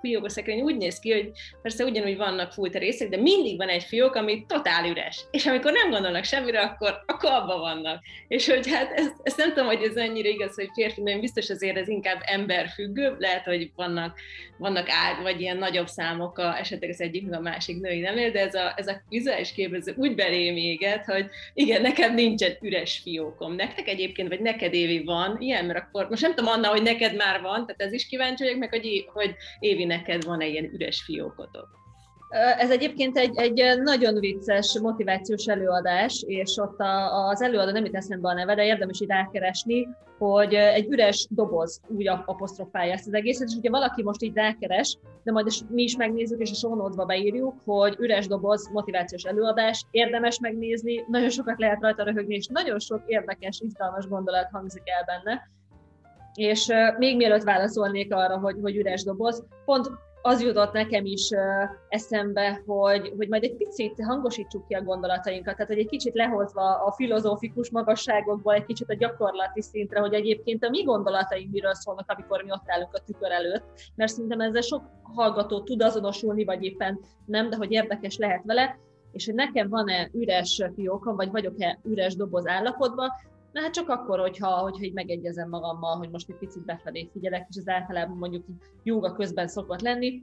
fiókos 0.01 0.33
szekrény 0.33 0.61
úgy 0.61 0.77
néz 0.77 0.99
ki, 0.99 1.13
hogy 1.13 1.31
persze 1.63 1.85
ugyanúgy 1.85 2.17
vannak 2.17 2.53
full 2.53 2.71
teli 2.71 2.85
részek, 2.85 3.09
de 3.09 3.17
mindig 3.17 3.57
van 3.57 3.69
egy 3.69 3.83
fiók, 3.83 4.15
ami 4.15 4.45
totál 4.47 4.89
üres. 4.89 5.25
És 5.31 5.47
amikor 5.47 5.73
nem 5.73 5.91
gondolnak 5.91 6.25
semmire, 6.25 6.61
akkor, 6.61 7.03
akkor 7.07 7.31
abban 7.31 7.61
vannak. 7.61 8.03
És 8.29 8.49
hogy 8.49 8.71
hát 8.71 8.93
ezt, 8.93 9.15
ezt 9.23 9.37
nem 9.37 9.49
tudom, 9.49 9.67
hogy 9.67 9.83
ez 9.83 9.97
ennyire 9.97 10.29
igaz, 10.29 10.55
hogy 10.55 10.69
férfi, 10.75 11.01
mert 11.01 11.21
biztos 11.21 11.51
azért 11.51 11.77
ez 11.77 11.89
inkább 11.89 12.21
emberfüggő, 12.25 13.17
lehet, 13.19 13.45
hogy 13.45 13.71
vannak, 13.77 14.19
vannak 14.59 14.87
át, 14.91 15.23
vagy 15.23 15.41
ilyen 15.41 15.57
nagyobb 15.57 15.87
számok 15.87 16.39
a, 16.39 16.59
esetleg 16.59 16.91
az 16.91 17.01
egyik, 17.01 17.33
a 17.33 17.41
másik 17.41 17.81
női 17.81 18.01
nem 18.01 18.15
de 18.15 18.41
ez 18.41 18.55
a, 18.55 18.73
ez 18.77 18.87
a 18.87 19.03
vizuális 19.09 19.53
képező 19.53 19.95
úgy 19.97 20.15
belém 20.15 20.57
éget, 20.57 21.05
hogy 21.05 21.24
igen, 21.55 21.83
nekem 21.83 22.15
nincsen 22.15 22.57
üres 22.61 23.01
fiókom. 23.03 23.55
Nektek 23.55 23.89
egyébként, 23.89 24.29
vagy 24.29 24.41
neked 24.41 24.75
Évi 24.75 25.05
van 25.05 25.37
ilyen, 25.41 25.65
mert 25.65 25.79
akkor 25.79 26.09
most 26.09 26.23
nem 26.23 26.35
tudom 26.35 26.51
Anna, 26.51 26.69
hogy 26.69 26.83
neked 26.83 27.17
már 27.17 27.41
van, 27.41 27.67
tehát 27.67 27.83
ez 27.83 27.93
is 27.93 28.07
kíváncsi 28.07 28.43
vagyok 28.45 28.59
meg, 28.59 28.71
hogy, 28.71 29.05
hogy 29.13 29.35
Évi 29.59 29.85
neked 29.85 30.25
van-e 30.25 30.47
ilyen 30.47 30.71
üres 30.73 31.03
fiókotok. 31.03 31.84
Ez 32.59 32.71
egyébként 32.71 33.17
egy, 33.17 33.37
egy 33.39 33.81
nagyon 33.83 34.15
vicces 34.15 34.79
motivációs 34.83 35.47
előadás, 35.47 36.25
és 36.27 36.57
ott 36.57 36.81
a, 36.81 37.29
az 37.29 37.43
előadó 37.43 37.71
nem 37.71 37.85
itt 37.85 37.95
eszembe 37.95 38.29
a 38.29 38.35
neve, 38.35 38.55
de 38.55 38.65
érdemes 38.65 39.01
itt 39.01 39.09
rákeresni, 39.09 39.89
hogy 40.19 40.55
egy 40.55 40.87
üres 40.89 41.27
doboz 41.31 41.81
úgy 41.89 42.09
apostrofálja 42.09 42.93
ezt 42.93 43.07
az 43.07 43.15
egészet, 43.15 43.49
és 43.49 43.55
ugye 43.55 43.71
valaki 43.71 44.03
most 44.03 44.23
így 44.23 44.35
rákeres, 44.35 44.99
de 45.23 45.33
majd 45.33 45.47
is, 45.47 45.61
mi 45.69 45.83
is 45.83 45.97
megnézzük, 45.97 46.41
és 46.41 46.51
a 46.51 46.55
show 46.55 47.07
beírjuk, 47.07 47.55
hogy 47.65 47.97
üres 47.99 48.27
doboz 48.27 48.71
motivációs 48.73 49.23
előadás, 49.23 49.87
érdemes 49.91 50.39
megnézni, 50.39 51.05
nagyon 51.09 51.31
sokat 51.31 51.59
lehet 51.59 51.81
rajta 51.81 52.05
röhögni, 52.05 52.35
és 52.35 52.47
nagyon 52.47 52.79
sok 52.79 53.03
érdekes, 53.07 53.61
izgalmas 53.61 54.07
gondolat 54.07 54.49
hangzik 54.53 54.83
el 54.85 55.05
benne. 55.05 55.51
És 56.35 56.67
még 56.99 57.17
mielőtt 57.17 57.43
válaszolnék 57.43 58.15
arra, 58.15 58.39
hogy, 58.39 58.57
hogy 58.63 58.77
üres 58.77 59.03
doboz, 59.03 59.45
pont 59.65 59.91
az 60.27 60.43
jutott 60.43 60.73
nekem 60.73 61.05
is 61.05 61.29
eszembe, 61.89 62.63
hogy, 62.67 63.13
hogy 63.17 63.29
majd 63.29 63.43
egy 63.43 63.57
picit 63.57 64.05
hangosítsuk 64.05 64.67
ki 64.67 64.75
a 64.75 64.83
gondolatainkat, 64.83 65.55
tehát 65.55 65.71
hogy 65.71 65.79
egy 65.79 65.89
kicsit 65.89 66.15
lehozva 66.15 66.85
a 66.85 66.93
filozófikus 66.93 67.71
magasságokból 67.71 68.55
egy 68.55 68.65
kicsit 68.65 68.91
a 68.91 68.95
gyakorlati 68.95 69.63
szintre, 69.63 70.01
hogy 70.01 70.15
egyébként 70.15 70.65
a 70.65 70.71
mi 70.71 70.83
gondolataink 70.83 71.53
miről 71.53 71.75
szólnak, 71.75 72.11
amikor 72.11 72.43
mi 72.43 72.51
ott 72.51 72.63
állunk 72.67 72.95
a 72.95 73.03
tükör 73.05 73.31
előtt, 73.31 73.65
mert 73.95 74.13
szerintem 74.13 74.41
ezzel 74.41 74.61
sok 74.61 74.83
hallgató 75.03 75.63
tud 75.63 75.83
azonosulni, 75.83 76.45
vagy 76.45 76.65
éppen 76.65 77.01
nem, 77.27 77.51
de 77.51 77.57
hogy 77.57 77.73
érdekes 77.73 78.17
lehet 78.17 78.45
vele, 78.45 78.79
és 79.13 79.25
hogy 79.25 79.35
nekem 79.35 79.69
van-e 79.69 80.11
üres 80.13 80.63
fiókom, 80.75 81.17
vagy 81.17 81.31
vagyok-e 81.31 81.79
üres 81.83 82.17
doboz 82.17 82.47
állapotban, 82.47 83.11
Na 83.55 83.61
hát 83.61 83.73
csak 83.73 83.89
akkor, 83.89 84.19
hogyha, 84.19 84.49
hogyha 84.49 84.85
így 84.85 84.93
megegyezem 84.93 85.49
magammal, 85.49 85.97
hogy 85.97 86.11
most 86.11 86.29
egy 86.29 86.37
picit 86.37 86.65
befelé 86.65 87.09
figyelek, 87.13 87.47
és 87.51 87.57
ez 87.57 87.69
általában 87.69 88.17
mondjuk 88.17 88.45
jóga 88.83 89.13
közben 89.13 89.49
szokott 89.49 89.81
lenni, 89.81 90.23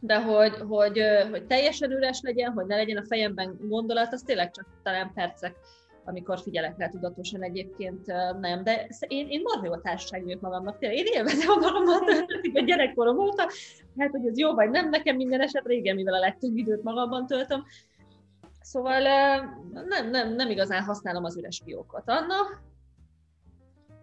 de 0.00 0.22
hogy, 0.22 0.54
hogy, 0.68 1.02
hogy 1.30 1.46
teljesen 1.46 1.90
üres 1.90 2.20
legyen, 2.20 2.52
hogy 2.52 2.66
ne 2.66 2.76
legyen 2.76 2.96
a 2.96 3.04
fejemben 3.04 3.58
gondolat, 3.60 4.12
az 4.12 4.22
tényleg 4.22 4.50
csak 4.50 4.66
talán 4.82 5.12
percek, 5.14 5.56
amikor 6.04 6.38
figyelek 6.38 6.78
rá 6.78 6.88
tudatosan 6.88 7.42
egyébként 7.42 8.06
nem, 8.40 8.62
de 8.64 8.88
én, 9.06 9.28
én 9.28 9.40
marha 9.42 9.66
jó 9.66 9.76
társaság 9.76 10.22
vagyok 10.24 10.40
magamnak, 10.40 10.78
tényleg 10.78 10.98
én 10.98 11.12
élvezem 11.12 11.50
a 11.50 11.56
magamat, 11.56 12.10
a 12.54 12.60
gyerekkorom 12.64 13.18
óta, 13.18 13.42
hát 13.96 14.10
hogy 14.10 14.26
ez 14.26 14.38
jó 14.38 14.54
vagy 14.54 14.70
nem, 14.70 14.88
nekem 14.88 15.16
minden 15.16 15.40
esetre 15.40 15.74
igen, 15.74 15.94
mivel 15.94 16.14
a 16.14 16.18
legtöbb 16.18 16.56
időt 16.56 16.82
magamban 16.82 17.26
töltöm, 17.26 17.64
Szóval 18.62 19.00
nem, 19.88 20.10
nem, 20.10 20.34
nem 20.34 20.50
igazán 20.50 20.82
használom 20.82 21.24
az 21.24 21.36
üres 21.36 21.60
fiókot. 21.64 22.02
Anna? 22.06 22.36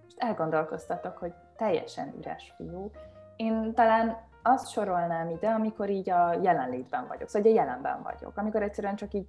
Most 0.03 0.17
elgondolkoztatok, 0.17 1.17
hogy 1.17 1.33
teljesen 1.55 2.13
üres 2.17 2.53
fiók. 2.57 2.95
Én 3.35 3.73
talán 3.73 4.27
azt 4.43 4.69
sorolnám 4.69 5.29
ide, 5.29 5.49
amikor 5.49 5.89
így 5.89 6.09
a 6.09 6.33
jelenlétben 6.41 7.07
vagyok, 7.07 7.29
szóval 7.29 7.51
a 7.51 7.55
jelenben 7.55 8.01
vagyok, 8.03 8.37
amikor 8.37 8.61
egyszerűen 8.61 8.95
csak 8.95 9.13
így 9.13 9.27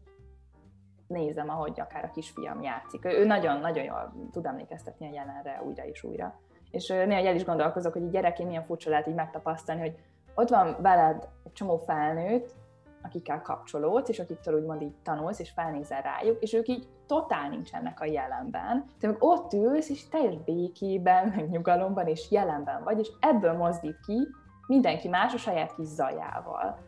nézem, 1.07 1.49
ahogy 1.49 1.81
akár 1.81 2.05
a 2.05 2.11
kisfiam 2.11 2.63
játszik. 2.63 3.05
Ő 3.05 3.25
nagyon-nagyon 3.25 3.85
jól 3.85 4.13
tud 4.33 4.47
emlékeztetni 4.47 5.07
a 5.07 5.13
jelenre 5.13 5.63
újra 5.67 5.85
és 5.85 6.03
újra. 6.03 6.41
És 6.71 6.87
néha 6.87 7.29
el 7.29 7.35
is 7.35 7.45
gondolkozok, 7.45 7.93
hogy 7.93 8.11
gyerekén 8.11 8.47
milyen 8.47 8.65
furcsa 8.65 8.91
lehet 8.91 9.07
így 9.07 9.15
megtapasztalni, 9.15 9.81
hogy 9.81 9.99
ott 10.35 10.49
van 10.49 10.77
veled 10.81 11.29
egy 11.45 11.53
csomó 11.53 11.77
felnőtt, 11.77 12.55
akikkel 13.03 13.43
kapcsolódsz, 13.43 14.09
és 14.09 14.19
akiktől 14.19 14.55
úgymond 14.55 14.83
így 14.83 14.95
tanulsz, 15.03 15.39
és 15.39 15.51
felnézel 15.51 16.03
rájuk, 16.03 16.43
és 16.43 16.53
ők 16.53 16.69
így 16.69 16.89
totál 17.07 17.49
nincsenek 17.49 18.01
a 18.01 18.05
jelenben. 18.05 18.85
Te 18.99 19.07
meg 19.07 19.17
ott 19.23 19.53
ülsz, 19.53 19.89
és 19.89 20.09
teljes 20.09 20.37
békében, 20.37 21.29
meg 21.29 21.51
nyugalomban, 21.51 22.07
és 22.07 22.31
jelenben 22.31 22.85
vagy, 22.85 22.99
és 22.99 23.09
ebből 23.21 23.53
mozdít 23.53 24.01
ki 24.07 24.29
mindenki 24.67 25.09
más 25.09 25.35
a 25.35 25.39
saját 25.39 25.75
kis 25.75 25.87
zajával. 25.87 26.79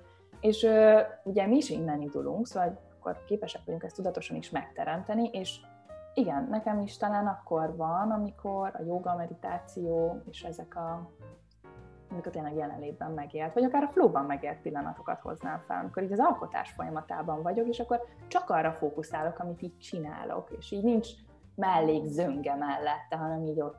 És 0.40 0.62
ö, 0.62 1.00
ugye 1.25 1.47
mi 1.47 1.57
is 1.57 1.71
innen 1.71 2.00
indulunk, 2.00 2.47
szóval 2.47 2.81
akkor 2.99 3.25
képesek 3.25 3.62
vagyunk 3.64 3.83
ezt 3.83 3.97
tudatosan 3.97 4.37
is 4.37 4.50
megteremteni, 4.50 5.28
és 5.33 5.61
igen, 6.14 6.47
nekem 6.50 6.81
is 6.81 6.97
talán 6.97 7.26
akkor 7.26 7.76
van, 7.76 8.11
amikor 8.11 8.71
a 8.78 8.83
joga, 8.83 9.16
meditáció 9.16 10.23
és 10.31 10.42
ezek 10.42 10.76
a 10.76 11.11
a 12.26 12.31
tényleg 12.31 12.54
jelenlétben 12.54 13.11
megélt, 13.11 13.52
vagy 13.52 13.64
akár 13.64 13.83
a 13.83 13.88
flowban 13.92 14.25
megélt 14.25 14.61
pillanatokat 14.62 15.21
hoznám 15.21 15.62
fel, 15.66 15.78
amikor 15.78 16.02
így 16.02 16.12
az 16.12 16.19
alkotás 16.19 16.71
folyamatában 16.71 17.42
vagyok, 17.42 17.69
és 17.69 17.78
akkor 17.78 18.00
csak 18.28 18.50
arra 18.50 18.73
fókuszálok, 18.73 19.38
amit 19.38 19.62
így 19.62 19.78
csinálok, 19.78 20.50
és 20.59 20.71
így 20.71 20.83
nincs 20.83 21.09
mellék 21.54 22.07
zönge 22.07 22.54
mellette, 22.54 23.16
hanem 23.16 23.45
így 23.45 23.61
ott 23.61 23.76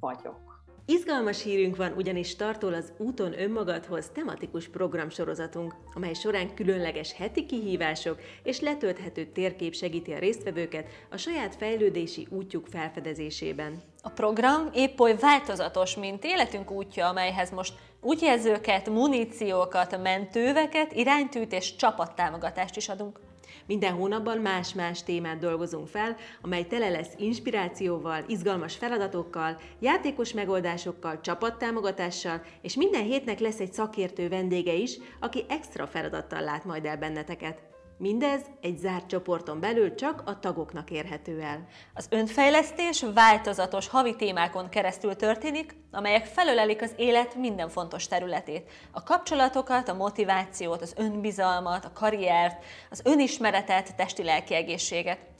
vagyok. 0.00 0.52
Izgalmas 0.86 1.42
hírünk 1.42 1.76
van, 1.76 1.92
ugyanis 1.92 2.36
tartól 2.36 2.74
az 2.74 2.92
Úton 2.98 3.40
önmagadhoz 3.40 4.08
tematikus 4.08 4.68
programsorozatunk, 4.68 5.74
amely 5.94 6.12
során 6.12 6.54
különleges 6.54 7.12
heti 7.12 7.46
kihívások 7.46 8.20
és 8.42 8.60
letölthető 8.60 9.24
térkép 9.24 9.74
segíti 9.74 10.12
a 10.12 10.18
résztvevőket 10.18 10.88
a 11.10 11.16
saját 11.16 11.54
fejlődési 11.54 12.26
útjuk 12.30 12.66
felfedezésében. 12.66 13.82
A 14.04 14.10
program 14.10 14.68
épp 14.72 15.00
oly 15.00 15.16
változatos, 15.16 15.96
mint 15.96 16.24
életünk 16.24 16.70
útja, 16.70 17.08
amelyhez 17.08 17.50
most 17.50 17.74
útjelzőket, 18.00 18.88
muníciókat, 18.88 20.02
mentőveket, 20.02 20.92
iránytűt 20.92 21.52
és 21.52 21.76
csapattámogatást 21.76 22.76
is 22.76 22.88
adunk. 22.88 23.20
Minden 23.66 23.92
hónapban 23.92 24.38
más-más 24.38 25.02
témát 25.02 25.38
dolgozunk 25.38 25.88
fel, 25.88 26.16
amely 26.42 26.66
tele 26.66 26.88
lesz 26.88 27.12
inspirációval, 27.16 28.24
izgalmas 28.26 28.76
feladatokkal, 28.76 29.60
játékos 29.78 30.32
megoldásokkal, 30.32 31.20
csapattámogatással, 31.20 32.42
és 32.62 32.74
minden 32.74 33.02
hétnek 33.02 33.38
lesz 33.38 33.60
egy 33.60 33.72
szakértő 33.72 34.28
vendége 34.28 34.72
is, 34.72 34.98
aki 35.20 35.44
extra 35.48 35.86
feladattal 35.86 36.40
lát 36.40 36.64
majd 36.64 36.84
el 36.84 36.96
benneteket. 36.96 37.71
Mindez 38.02 38.42
egy 38.60 38.78
zárt 38.78 39.06
csoporton 39.06 39.60
belül 39.60 39.94
csak 39.94 40.22
a 40.24 40.38
tagoknak 40.38 40.90
érhető 40.90 41.40
el. 41.40 41.66
Az 41.94 42.06
önfejlesztés 42.10 43.04
változatos 43.14 43.88
havi 43.88 44.16
témákon 44.16 44.68
keresztül 44.68 45.16
történik, 45.16 45.74
amelyek 45.90 46.24
felölelik 46.24 46.82
az 46.82 46.92
élet 46.96 47.34
minden 47.34 47.68
fontos 47.68 48.06
területét. 48.08 48.70
A 48.90 49.02
kapcsolatokat, 49.02 49.88
a 49.88 49.94
motivációt, 49.94 50.82
az 50.82 50.94
önbizalmat, 50.96 51.84
a 51.84 51.92
karriert, 51.92 52.64
az 52.90 53.00
önismeretet, 53.04 53.96
testi-lelki 53.96 54.54
egészséget. 54.54 55.31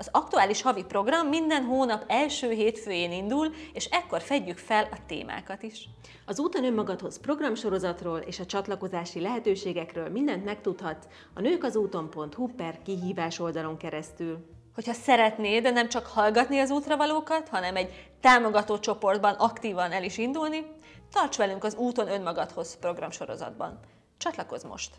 Az 0.00 0.08
aktuális 0.12 0.62
havi 0.62 0.84
program 0.84 1.26
minden 1.26 1.64
hónap 1.64 2.04
első 2.06 2.50
hétfőjén 2.50 3.12
indul, 3.12 3.54
és 3.72 3.84
ekkor 3.84 4.20
fedjük 4.20 4.58
fel 4.58 4.88
a 4.92 4.96
témákat 5.06 5.62
is. 5.62 5.88
Az 6.26 6.38
Úton 6.38 6.64
önmagadhoz 6.64 7.20
programsorozatról 7.20 8.18
és 8.18 8.40
a 8.40 8.46
csatlakozási 8.46 9.20
lehetőségekről 9.20 10.08
mindent 10.08 10.44
megtudhatsz 10.44 11.06
a 11.34 11.40
nőkazúton.hu 11.40 12.46
per 12.46 12.82
kihívás 12.82 13.38
oldalon 13.38 13.76
keresztül. 13.76 14.38
Hogyha 14.74 14.92
szeretnéd 14.92 15.62
de 15.62 15.70
nem 15.70 15.88
csak 15.88 16.06
hallgatni 16.06 16.58
az 16.58 16.70
útravalókat, 16.70 17.48
hanem 17.48 17.76
egy 17.76 18.10
támogató 18.20 18.78
csoportban 18.78 19.34
aktívan 19.34 19.92
el 19.92 20.04
is 20.04 20.18
indulni, 20.18 20.66
tarts 21.12 21.36
velünk 21.36 21.64
az 21.64 21.74
Úton 21.74 22.08
önmagadhoz 22.08 22.78
programsorozatban. 22.78 23.78
Csatlakozz 24.18 24.64
most! 24.64 24.90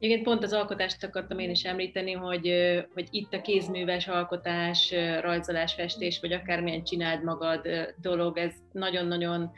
Igen, 0.00 0.22
pont 0.22 0.42
az 0.42 0.52
alkotást 0.52 1.04
akartam 1.04 1.38
én 1.38 1.50
is 1.50 1.64
említeni, 1.64 2.12
hogy, 2.12 2.52
hogy 2.94 3.06
itt 3.10 3.32
a 3.32 3.40
kézműves 3.40 4.08
alkotás, 4.08 4.94
rajzolás, 5.20 5.74
festés, 5.74 6.20
vagy 6.20 6.32
akármilyen 6.32 6.84
csináld 6.84 7.24
magad 7.24 7.68
dolog, 8.00 8.38
ez 8.38 8.52
nagyon-nagyon 8.72 9.50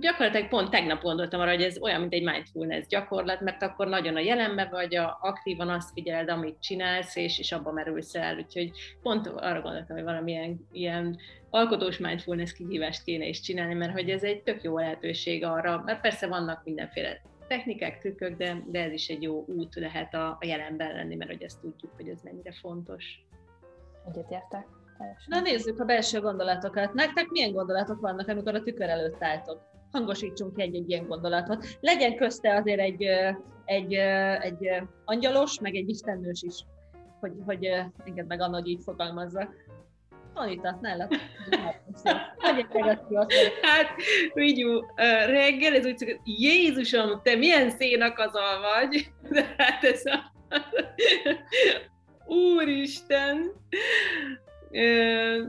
gyakorlatilag 0.00 0.48
pont 0.48 0.70
tegnap 0.70 1.02
gondoltam 1.02 1.40
arra, 1.40 1.50
hogy 1.50 1.62
ez 1.62 1.78
olyan, 1.78 2.00
mint 2.00 2.12
egy 2.12 2.22
mindfulness 2.22 2.86
gyakorlat, 2.86 3.40
mert 3.40 3.62
akkor 3.62 3.88
nagyon 3.88 4.16
a 4.16 4.20
jelenbe 4.20 4.68
vagy, 4.70 4.96
a, 4.96 5.18
aktívan 5.20 5.68
azt 5.68 5.92
figyeled, 5.92 6.28
amit 6.28 6.60
csinálsz, 6.60 7.16
és, 7.16 7.38
és 7.38 7.52
abba 7.52 7.72
merülsz 7.72 8.14
el. 8.14 8.36
Úgyhogy 8.36 8.70
pont 9.02 9.26
arra 9.26 9.60
gondoltam, 9.60 9.96
hogy 9.96 10.04
valamilyen 10.04 10.66
ilyen 10.72 11.18
alkotós 11.50 11.98
mindfulness 11.98 12.52
kihívást 12.52 13.02
kéne 13.02 13.26
is 13.26 13.40
csinálni, 13.40 13.74
mert 13.74 13.92
hogy 13.92 14.10
ez 14.10 14.22
egy 14.22 14.42
tök 14.42 14.62
jó 14.62 14.78
lehetőség 14.78 15.44
arra, 15.44 15.82
mert 15.84 16.00
persze 16.00 16.26
vannak 16.26 16.64
mindenféle 16.64 17.20
technikák, 17.46 17.98
trükkök, 17.98 18.36
de, 18.36 18.62
de 18.66 18.84
ez 18.84 18.92
is 18.92 19.08
egy 19.08 19.22
jó 19.22 19.44
út 19.46 19.74
lehet 19.74 20.14
a, 20.14 20.26
a 20.40 20.46
jelenben 20.46 20.94
lenni, 20.94 21.14
mert 21.14 21.30
hogy 21.30 21.42
ezt 21.42 21.60
tudjuk, 21.60 21.92
hogy 21.96 22.08
ez 22.08 22.20
mennyire 22.22 22.52
fontos. 22.52 23.04
Egyetértek. 24.08 24.66
Na 25.26 25.40
nézzük 25.40 25.80
a 25.80 25.84
belső 25.84 26.20
gondolatokat. 26.20 26.94
Nektek 26.94 27.28
milyen 27.28 27.52
gondolatok 27.52 28.00
vannak, 28.00 28.28
amikor 28.28 28.54
a 28.54 28.62
tükör 28.62 28.88
előtt 28.88 29.22
álltok? 29.22 29.60
Hangosítsunk 29.92 30.56
ki 30.56 30.62
egy-egy 30.62 30.90
ilyen 30.90 31.06
gondolatot. 31.06 31.66
Legyen 31.80 32.16
közte 32.16 32.54
azért 32.54 32.80
egy, 32.80 33.02
egy, 33.64 33.92
egy 34.40 34.82
angyalos, 35.04 35.60
meg 35.60 35.74
egy 35.74 35.88
istennős 35.88 36.42
is, 36.42 36.64
hogy, 37.20 37.32
hogy 37.44 37.64
engedd 38.04 38.26
meg 38.26 38.40
annak, 38.40 38.60
hogy 38.60 38.68
így 38.68 38.82
fogalmazzak. 38.82 39.54
Anita, 40.36 40.78
nálad. 40.80 41.14
hát, 43.62 43.90
vigyú, 44.34 44.80
reggel 45.26 45.74
ez 45.74 45.86
úgy 45.86 45.98
szokott, 45.98 46.20
Jézusom, 46.24 47.20
te 47.22 47.36
milyen 47.36 47.70
szénakazal 47.70 48.60
vagy, 48.60 49.10
de 49.34 49.54
hát 49.56 49.84
ez 49.84 50.02
a... 50.04 50.32
Úristen! 52.26 53.52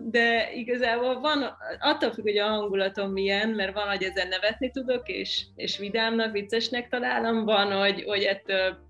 De 0.03 0.53
igazából 0.53 1.19
van, 1.19 1.57
attól 1.79 2.11
függ, 2.11 2.23
hogy 2.23 2.37
a 2.37 2.47
hangulatom 2.47 3.11
milyen, 3.11 3.49
mert 3.49 3.73
van, 3.73 3.87
hogy 3.87 4.03
ezen 4.03 4.27
nevetni 4.27 4.71
tudok, 4.71 5.09
és, 5.09 5.43
és 5.55 5.77
vidámnak, 5.77 6.31
viccesnek 6.31 6.89
találom, 6.89 7.45
van, 7.45 7.71
hogy, 7.71 8.03
hogy 8.03 8.23
ettől 8.23 8.86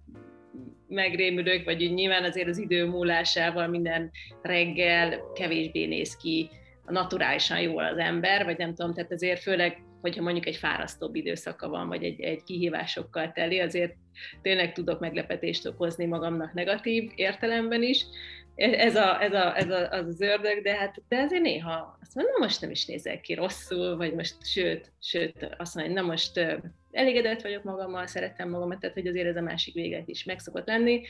megrémülök, 0.87 1.65
vagy 1.65 1.93
nyilván 1.93 2.23
azért 2.23 2.47
az 2.47 2.57
idő 2.57 2.85
múlásával 2.85 3.67
minden 3.67 4.11
reggel 4.41 5.31
kevésbé 5.33 5.85
néz 5.85 6.17
ki 6.17 6.49
naturálisan 6.85 7.59
jól 7.59 7.83
az 7.83 7.97
ember, 7.97 8.45
vagy 8.45 8.57
nem 8.57 8.75
tudom, 8.75 8.93
tehát 8.93 9.11
azért 9.11 9.41
főleg, 9.41 9.83
hogyha 10.01 10.23
mondjuk 10.23 10.45
egy 10.45 10.55
fárasztóbb 10.55 11.15
időszaka 11.15 11.69
van, 11.69 11.87
vagy 11.87 12.03
egy, 12.03 12.21
egy 12.21 12.43
kihívásokkal 12.43 13.31
teli, 13.31 13.59
azért 13.59 13.93
tényleg 14.41 14.73
tudok 14.73 14.99
meglepetést 14.99 15.65
okozni 15.65 16.05
magamnak 16.05 16.53
negatív 16.53 17.11
értelemben 17.15 17.83
is. 17.83 18.05
Ez, 18.55 18.95
a, 18.95 19.21
ez, 19.21 19.33
a, 19.33 19.57
ez 19.57 19.69
a, 19.69 19.89
az 19.89 20.05
az 20.07 20.21
ördög, 20.21 20.61
de 20.61 20.75
hát 20.75 21.01
de 21.07 21.17
azért 21.17 21.41
néha 21.41 21.97
azt 22.01 22.15
mondom, 22.15 22.33
na 22.33 22.45
most 22.45 22.61
nem 22.61 22.71
is 22.71 22.85
nézek 22.85 23.21
ki 23.21 23.33
rosszul, 23.33 23.97
vagy 23.97 24.13
most 24.13 24.35
sőt, 24.45 24.91
sőt 25.01 25.55
azt 25.57 25.75
mondom, 25.75 25.93
na 25.93 26.01
most 26.01 26.39
elégedett 26.97 27.41
vagyok 27.41 27.63
magammal, 27.63 28.07
szeretem 28.07 28.49
magamat, 28.49 28.79
tehát 28.79 28.95
hogy 28.95 29.07
azért 29.07 29.27
ez 29.27 29.35
a 29.35 29.41
másik 29.41 29.73
véget 29.73 30.07
is 30.07 30.23
meg 30.23 30.39
szokott 30.39 30.67
lenni. 30.67 31.01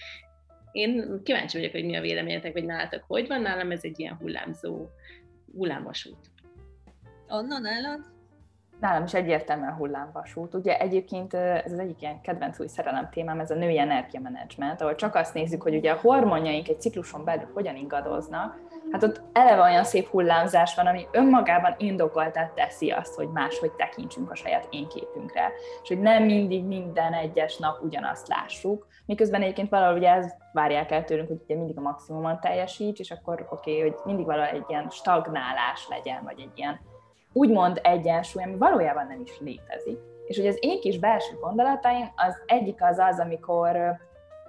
Én 0.71 1.21
kíváncsi 1.23 1.57
vagyok, 1.57 1.71
hogy 1.71 1.85
mi 1.85 1.95
a 1.95 2.01
véleményetek, 2.01 2.53
vagy 2.53 2.65
nálatok 2.65 3.03
hogy 3.07 3.27
van, 3.27 3.41
nálam 3.41 3.71
ez 3.71 3.83
egy 3.83 3.99
ilyen 3.99 4.15
hullámzó, 4.15 4.85
hullámvasút. 5.55 6.31
Anna, 7.27 7.59
nálad? 7.59 7.99
Nálam 8.79 9.03
is 9.03 9.13
egyértelműen 9.13 9.73
hullámvasút. 9.73 10.53
Ugye 10.53 10.79
egyébként 10.79 11.33
ez 11.33 11.71
az 11.71 11.79
egyik 11.79 12.01
ilyen 12.01 12.21
kedvenc 12.21 12.59
új 12.59 12.67
szerelem 12.67 13.09
témám, 13.09 13.39
ez 13.39 13.51
a 13.51 13.55
női 13.55 13.79
energiamenedzsment, 13.79 14.81
ahol 14.81 14.95
csak 14.95 15.15
azt 15.15 15.33
nézzük, 15.33 15.61
hogy 15.61 15.75
ugye 15.75 15.91
a 15.91 15.99
hormonjaink 15.99 16.67
egy 16.67 16.81
cikluson 16.81 17.23
belül 17.23 17.49
hogyan 17.53 17.75
ingadoznak, 17.75 18.59
hát 18.91 19.03
ott 19.03 19.21
eleve 19.33 19.61
olyan 19.61 19.83
szép 19.83 20.07
hullámzás 20.07 20.75
van, 20.75 20.87
ami 20.87 21.07
önmagában 21.11 21.75
indokoltát 21.77 22.53
teszi 22.53 22.89
azt, 22.89 23.15
hogy 23.15 23.29
máshogy 23.29 23.71
tekintsünk 23.71 24.31
a 24.31 24.35
saját 24.35 24.67
énképünkre, 24.69 25.51
és 25.81 25.87
hogy 25.87 25.99
nem 25.99 26.23
mindig 26.23 26.63
minden 26.63 27.13
egyes 27.13 27.57
nap 27.57 27.81
ugyanazt 27.81 28.27
lássuk, 28.27 28.87
miközben 29.05 29.41
egyébként 29.41 29.69
valahol 29.69 29.97
ugye 29.97 30.11
ez 30.11 30.33
várják 30.53 30.91
el 30.91 31.03
tőlünk, 31.03 31.27
hogy 31.27 31.41
ugye 31.43 31.55
mindig 31.55 31.77
a 31.77 31.81
maximumon 31.81 32.39
teljesíts, 32.39 32.99
és 32.99 33.11
akkor 33.11 33.47
oké, 33.49 33.71
okay, 33.71 33.89
hogy 33.89 33.99
mindig 34.05 34.25
valahol 34.25 34.55
egy 34.55 34.65
ilyen 34.67 34.89
stagnálás 34.89 35.87
legyen, 35.89 36.23
vagy 36.23 36.39
egy 36.39 36.51
ilyen 36.55 36.79
úgymond 37.33 37.79
egyensúly, 37.83 38.43
ami 38.43 38.55
valójában 38.55 39.07
nem 39.07 39.21
is 39.21 39.39
létezik. 39.39 39.99
És 40.25 40.37
hogy 40.37 40.47
az 40.47 40.57
én 40.59 40.79
kis 40.79 40.99
belső 40.99 41.37
gondolataim, 41.41 42.11
az 42.15 42.41
egyik 42.45 42.83
az 42.83 42.97
az, 42.97 43.19
amikor 43.19 43.75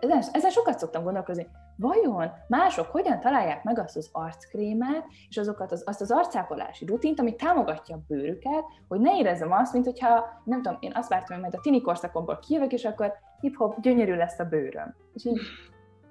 ezen, 0.00 0.22
ezen 0.32 0.50
sokat 0.50 0.78
szoktam 0.78 1.02
gondolkozni, 1.02 1.46
vajon 1.78 2.32
mások 2.48 2.86
hogyan 2.86 3.20
találják 3.20 3.62
meg 3.62 3.78
azt 3.78 3.96
az 3.96 4.08
arckrémet, 4.12 5.04
és 5.28 5.36
azokat 5.36 5.72
az, 5.72 5.82
azt 5.86 6.00
az 6.00 6.10
arcápolási 6.10 6.86
rutint, 6.86 7.20
ami 7.20 7.34
támogatja 7.34 7.96
a 7.96 8.00
bőrüket, 8.08 8.64
hogy 8.88 9.00
ne 9.00 9.16
érezzem 9.16 9.52
azt, 9.52 9.72
mint 9.72 9.84
hogyha, 9.84 10.42
nem 10.44 10.62
tudom, 10.62 10.78
én 10.80 10.92
azt 10.94 11.08
vártam, 11.08 11.34
hogy 11.34 11.40
majd 11.40 11.54
a 11.54 11.60
tini 11.60 11.80
korszakomból 11.80 12.38
kijövök, 12.38 12.72
és 12.72 12.84
akkor 12.84 13.12
hip-hop 13.40 13.80
gyönyörű 13.80 14.14
lesz 14.14 14.38
a 14.38 14.44
bőröm. 14.44 14.94
És 15.14 15.24
így 15.24 15.40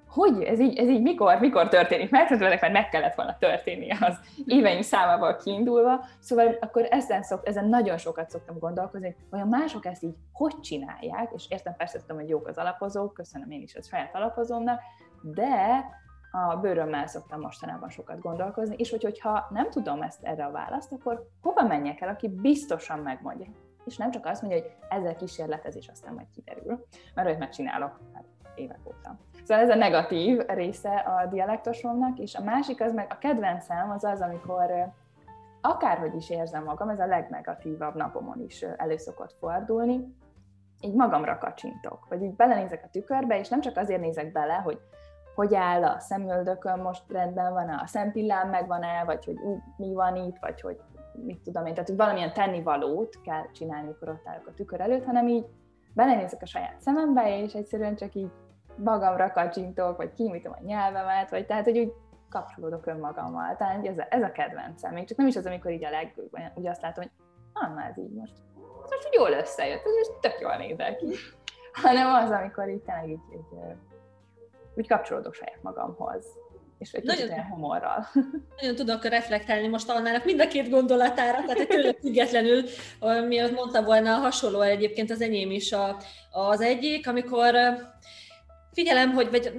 hogy 0.08 0.42
ez 0.42 0.60
így, 0.60 0.78
ez 0.78 0.88
így 0.88 1.02
mikor, 1.02 1.38
mikor 1.38 1.68
történik 1.68 2.10
meg, 2.10 2.26
tehát 2.26 2.42
ennek 2.42 2.60
már 2.60 2.70
meg 2.70 2.88
kellett 2.88 3.14
volna 3.14 3.36
történnie 3.38 3.96
az 4.00 4.18
éveim 4.46 4.82
számával 4.82 5.36
kiindulva, 5.36 6.04
szóval 6.18 6.56
akkor 6.60 6.86
ezen, 6.90 7.22
szok, 7.22 7.48
ezen 7.48 7.68
nagyon 7.68 7.98
sokat 7.98 8.30
szoktam 8.30 8.58
gondolkozni, 8.58 9.06
hogy 9.06 9.16
olyan 9.30 9.48
mások 9.48 9.86
ezt 9.86 10.02
így 10.02 10.14
hogy 10.32 10.60
csinálják, 10.60 11.30
és 11.34 11.46
értem 11.48 11.76
persze 11.76 12.00
tudom, 12.00 12.16
hogy 12.16 12.28
jók 12.28 12.46
az 12.46 12.58
alapozók, 12.58 13.14
köszönöm 13.14 13.50
én 13.50 13.62
is 13.62 13.74
a 13.74 13.82
saját 13.82 14.14
alapozómnak, 14.14 14.80
de 15.22 15.84
a 16.30 16.56
bőrömmel 16.56 17.06
szoktam 17.06 17.40
mostanában 17.40 17.88
sokat 17.88 18.20
gondolkozni, 18.20 18.74
és 18.78 18.90
hogy, 18.90 19.02
hogyha 19.02 19.46
nem 19.50 19.70
tudom 19.70 20.02
ezt 20.02 20.22
erre 20.22 20.44
a 20.44 20.50
választ, 20.50 20.92
akkor 20.92 21.28
hova 21.42 21.62
menjek 21.62 22.00
el, 22.00 22.08
aki 22.08 22.28
biztosan 22.28 22.98
megmondja. 22.98 23.46
És 23.84 23.96
nem 23.96 24.10
csak 24.10 24.26
azt 24.26 24.42
mondja, 24.42 24.60
hogy 24.60 24.70
ezzel 24.88 25.16
kísérletezés 25.16 25.88
aztán 25.88 26.14
majd 26.14 26.26
kiderül, 26.34 26.84
mert 27.14 27.26
olyat 27.26 27.38
megcsinálok 27.38 28.00
hát 28.14 28.24
évek 28.54 28.80
óta. 28.84 29.16
Szóval 29.44 29.64
ez 29.64 29.70
a 29.70 29.74
negatív 29.74 30.40
része 30.46 30.94
a 30.94 31.26
dialektosomnak, 31.26 32.18
és 32.18 32.34
a 32.34 32.42
másik 32.42 32.80
az 32.80 32.92
meg 32.92 33.06
a 33.10 33.18
kedvencem 33.18 33.90
az 33.90 34.04
az, 34.04 34.20
amikor 34.20 34.92
akárhogy 35.60 36.14
is 36.14 36.30
érzem 36.30 36.64
magam, 36.64 36.88
ez 36.88 37.00
a 37.00 37.06
legnegatívabb 37.06 37.94
napomon 37.94 38.40
is 38.40 38.62
előszokott 38.62 39.32
fordulni, 39.38 40.16
így 40.80 40.94
magamra 40.94 41.38
kacsintok, 41.38 42.06
vagy 42.08 42.22
így 42.22 42.34
belenézek 42.34 42.84
a 42.84 42.88
tükörbe, 42.90 43.38
és 43.38 43.48
nem 43.48 43.60
csak 43.60 43.76
azért 43.76 44.00
nézek 44.00 44.32
bele, 44.32 44.54
hogy 44.54 44.80
hogy 45.38 45.54
áll 45.54 45.84
a 45.84 46.00
szemöldökön, 46.00 46.78
most 46.78 47.02
rendben 47.08 47.52
van 47.52 47.68
a 47.68 47.86
szempillám 47.86 48.48
megvan-e, 48.48 49.04
vagy 49.04 49.24
hogy 49.24 49.38
ú, 49.38 49.62
mi 49.76 49.94
van 49.94 50.16
itt, 50.16 50.36
vagy 50.40 50.60
hogy 50.60 50.80
mit 51.12 51.40
tudom 51.40 51.66
én, 51.66 51.72
tehát 51.72 51.88
hogy 51.88 51.96
valamilyen 51.96 52.32
tennivalót 52.32 53.20
kell 53.20 53.50
csinálni, 53.52 53.86
amikor 53.86 54.08
ott 54.08 54.26
állok 54.26 54.46
a 54.46 54.54
tükör 54.54 54.80
előtt, 54.80 55.04
hanem 55.04 55.28
így 55.28 55.46
belenézek 55.94 56.42
a 56.42 56.46
saját 56.46 56.80
szemembe, 56.80 57.42
és 57.42 57.54
egyszerűen 57.54 57.96
csak 57.96 58.14
így 58.14 58.30
magamra 58.76 59.32
kacsintok, 59.32 59.96
vagy 59.96 60.12
kimítom 60.12 60.52
a 60.52 60.64
nyelvemet, 60.64 61.30
vagy 61.30 61.46
tehát, 61.46 61.64
hogy 61.64 61.78
úgy 61.78 61.92
kapcsolódok 62.30 62.86
önmagammal. 62.86 63.56
Tehát 63.56 63.86
ez 63.86 63.98
a, 63.98 64.06
ez 64.08 64.22
a 64.22 64.32
kedvencem. 64.32 64.92
Még 64.92 65.06
csak 65.06 65.18
nem 65.18 65.26
is 65.26 65.36
az, 65.36 65.46
amikor 65.46 65.70
így 65.70 65.84
a 65.84 65.90
leg, 65.90 66.14
úgy 66.54 66.66
azt 66.66 66.82
látom, 66.82 67.04
hogy 67.04 67.12
ah, 67.52 67.86
ez 67.88 67.98
így 67.98 68.12
most, 68.12 68.34
most 68.80 69.06
úgy 69.08 69.14
jól 69.14 69.30
összejött, 69.30 69.84
ez 69.84 69.94
most 69.94 70.20
tök 70.20 70.40
jól 70.40 70.56
nézel 70.56 70.96
ki. 70.96 71.14
hanem 71.82 72.14
az, 72.14 72.30
amikor 72.30 72.68
így 72.68 72.82
tényleg 72.82 73.08
így, 73.08 73.20
így, 73.32 73.58
úgy 74.78 74.88
kapcsolódok 74.88 75.34
saját 75.34 75.62
magamhoz 75.62 76.26
és 76.78 76.92
egy 76.92 77.04
nagyon, 77.04 77.28
kicsit 77.28 77.42
humorral. 77.42 78.06
Nagyon 78.60 78.74
tudok 78.74 79.04
reflektálni 79.04 79.66
most 79.66 79.90
annának 79.90 80.24
mind 80.24 80.40
a 80.40 80.46
két 80.46 80.70
gondolatára, 80.70 81.44
tehát 81.46 81.68
tőle 81.68 81.94
függetlenül, 82.00 82.62
mi 83.28 83.40
mondta 83.54 83.82
volna 83.82 84.14
hasonló 84.14 84.60
egyébként 84.60 85.10
az 85.10 85.20
enyém 85.20 85.50
is 85.50 85.72
a, 85.72 85.96
az 86.30 86.60
egyik, 86.60 87.08
amikor 87.08 87.54
figyelem, 88.72 89.12
hogy 89.12 89.30
vagy 89.30 89.52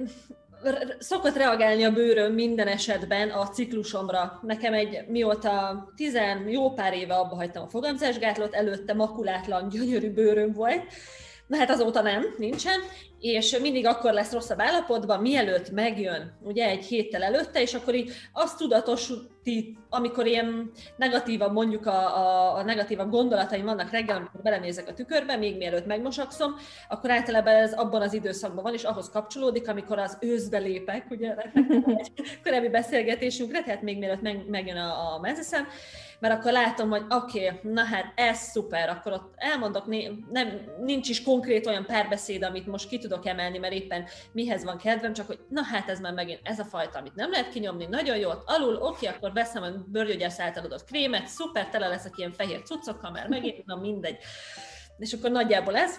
szokott 0.98 1.36
reagálni 1.36 1.84
a 1.84 1.92
bőröm 1.92 2.32
minden 2.32 2.66
esetben 2.66 3.30
a 3.30 3.48
ciklusomra. 3.48 4.40
Nekem 4.42 4.74
egy, 4.74 5.04
mióta 5.08 5.84
tizen 5.96 6.48
jó 6.48 6.72
pár 6.72 6.94
éve 6.94 7.14
abba 7.14 7.34
hagytam 7.34 7.62
a 7.62 7.68
fogamzásgátlót, 7.68 8.54
előtte 8.54 8.94
makulátlan, 8.94 9.68
gyönyörű 9.68 10.10
bőröm 10.10 10.52
volt, 10.52 10.82
Na 11.50 11.56
hát 11.56 11.70
azóta 11.70 12.02
nem, 12.02 12.34
nincsen, 12.38 12.80
és 13.20 13.58
mindig 13.58 13.86
akkor 13.86 14.12
lesz 14.12 14.32
rosszabb 14.32 14.60
állapotban, 14.60 15.20
mielőtt 15.20 15.70
megjön, 15.70 16.38
ugye 16.42 16.68
egy 16.68 16.84
héttel 16.84 17.22
előtte, 17.22 17.60
és 17.60 17.74
akkor 17.74 17.94
így 17.94 18.12
azt 18.32 18.60
tudatosít, 19.42 19.78
amikor 19.88 20.26
ilyen 20.26 20.70
negatívan, 20.96 21.52
mondjuk 21.52 21.86
a, 21.86 22.18
a, 22.18 22.54
a 22.54 22.62
negatívabb 22.62 23.10
gondolataim 23.10 23.64
vannak 23.64 23.90
reggel, 23.90 24.16
amikor 24.16 24.40
belenézek 24.42 24.88
a 24.88 24.94
tükörbe, 24.94 25.36
még 25.36 25.56
mielőtt 25.56 25.86
megmosakszom, 25.86 26.54
akkor 26.88 27.10
általában 27.10 27.54
ez 27.54 27.72
abban 27.72 28.02
az 28.02 28.12
időszakban 28.12 28.62
van, 28.62 28.74
és 28.74 28.82
ahhoz 28.84 29.10
kapcsolódik, 29.10 29.68
amikor 29.68 29.98
az 29.98 30.16
őszbe 30.20 30.58
lépek, 30.58 31.06
ugye? 31.10 31.34
Egy 31.96 32.12
korábbi 32.44 32.68
beszélgetésünkre, 32.68 33.62
tehát 33.62 33.82
még 33.82 33.98
mielőtt 33.98 34.22
meg, 34.22 34.48
megjön 34.48 34.76
a, 34.76 35.14
a 35.14 35.18
menzeszem, 35.20 35.66
mert 36.20 36.34
akkor 36.34 36.52
látom, 36.52 36.90
hogy 36.90 37.04
oké, 37.08 37.46
okay, 37.46 37.72
na 37.72 37.84
hát 37.84 38.12
ez 38.16 38.38
szuper, 38.38 38.88
akkor 38.88 39.12
ott 39.12 39.32
elmondok, 39.36 39.86
nem, 40.30 40.60
nincs 40.84 41.08
is 41.08 41.22
konkrét 41.22 41.66
olyan 41.66 41.84
párbeszéd, 41.84 42.42
amit 42.42 42.66
most 42.66 42.88
ki 42.88 42.98
tudok 42.98 43.26
emelni, 43.26 43.58
mert 43.58 43.72
éppen 43.72 44.04
mihez 44.32 44.64
van 44.64 44.78
kedvem, 44.78 45.12
csak 45.12 45.26
hogy 45.26 45.38
na 45.48 45.62
hát 45.62 45.88
ez 45.88 46.00
már 46.00 46.12
megint 46.12 46.40
ez 46.42 46.58
a 46.58 46.64
fajta, 46.64 46.98
amit 46.98 47.14
nem 47.14 47.30
lehet 47.30 47.48
kinyomni, 47.48 47.86
nagyon 47.86 48.16
jó, 48.16 48.30
alul, 48.46 48.74
oké, 48.74 49.06
okay, 49.06 49.16
akkor 49.16 49.32
veszem 49.40 49.62
a 49.62 49.68
bőrgyógyász 49.86 50.40
által 50.40 50.64
adott 50.64 50.84
krémet, 50.84 51.26
szuper, 51.26 51.68
tele 51.68 51.88
leszek 51.88 52.12
ilyen 52.16 52.32
fehér 52.32 52.62
cuccokkal, 52.62 53.10
mert 53.10 53.28
megint, 53.28 53.66
na 53.66 53.76
mindegy. 53.76 54.16
És 54.98 55.12
akkor 55.12 55.30
nagyjából 55.30 55.76
ez. 55.76 55.96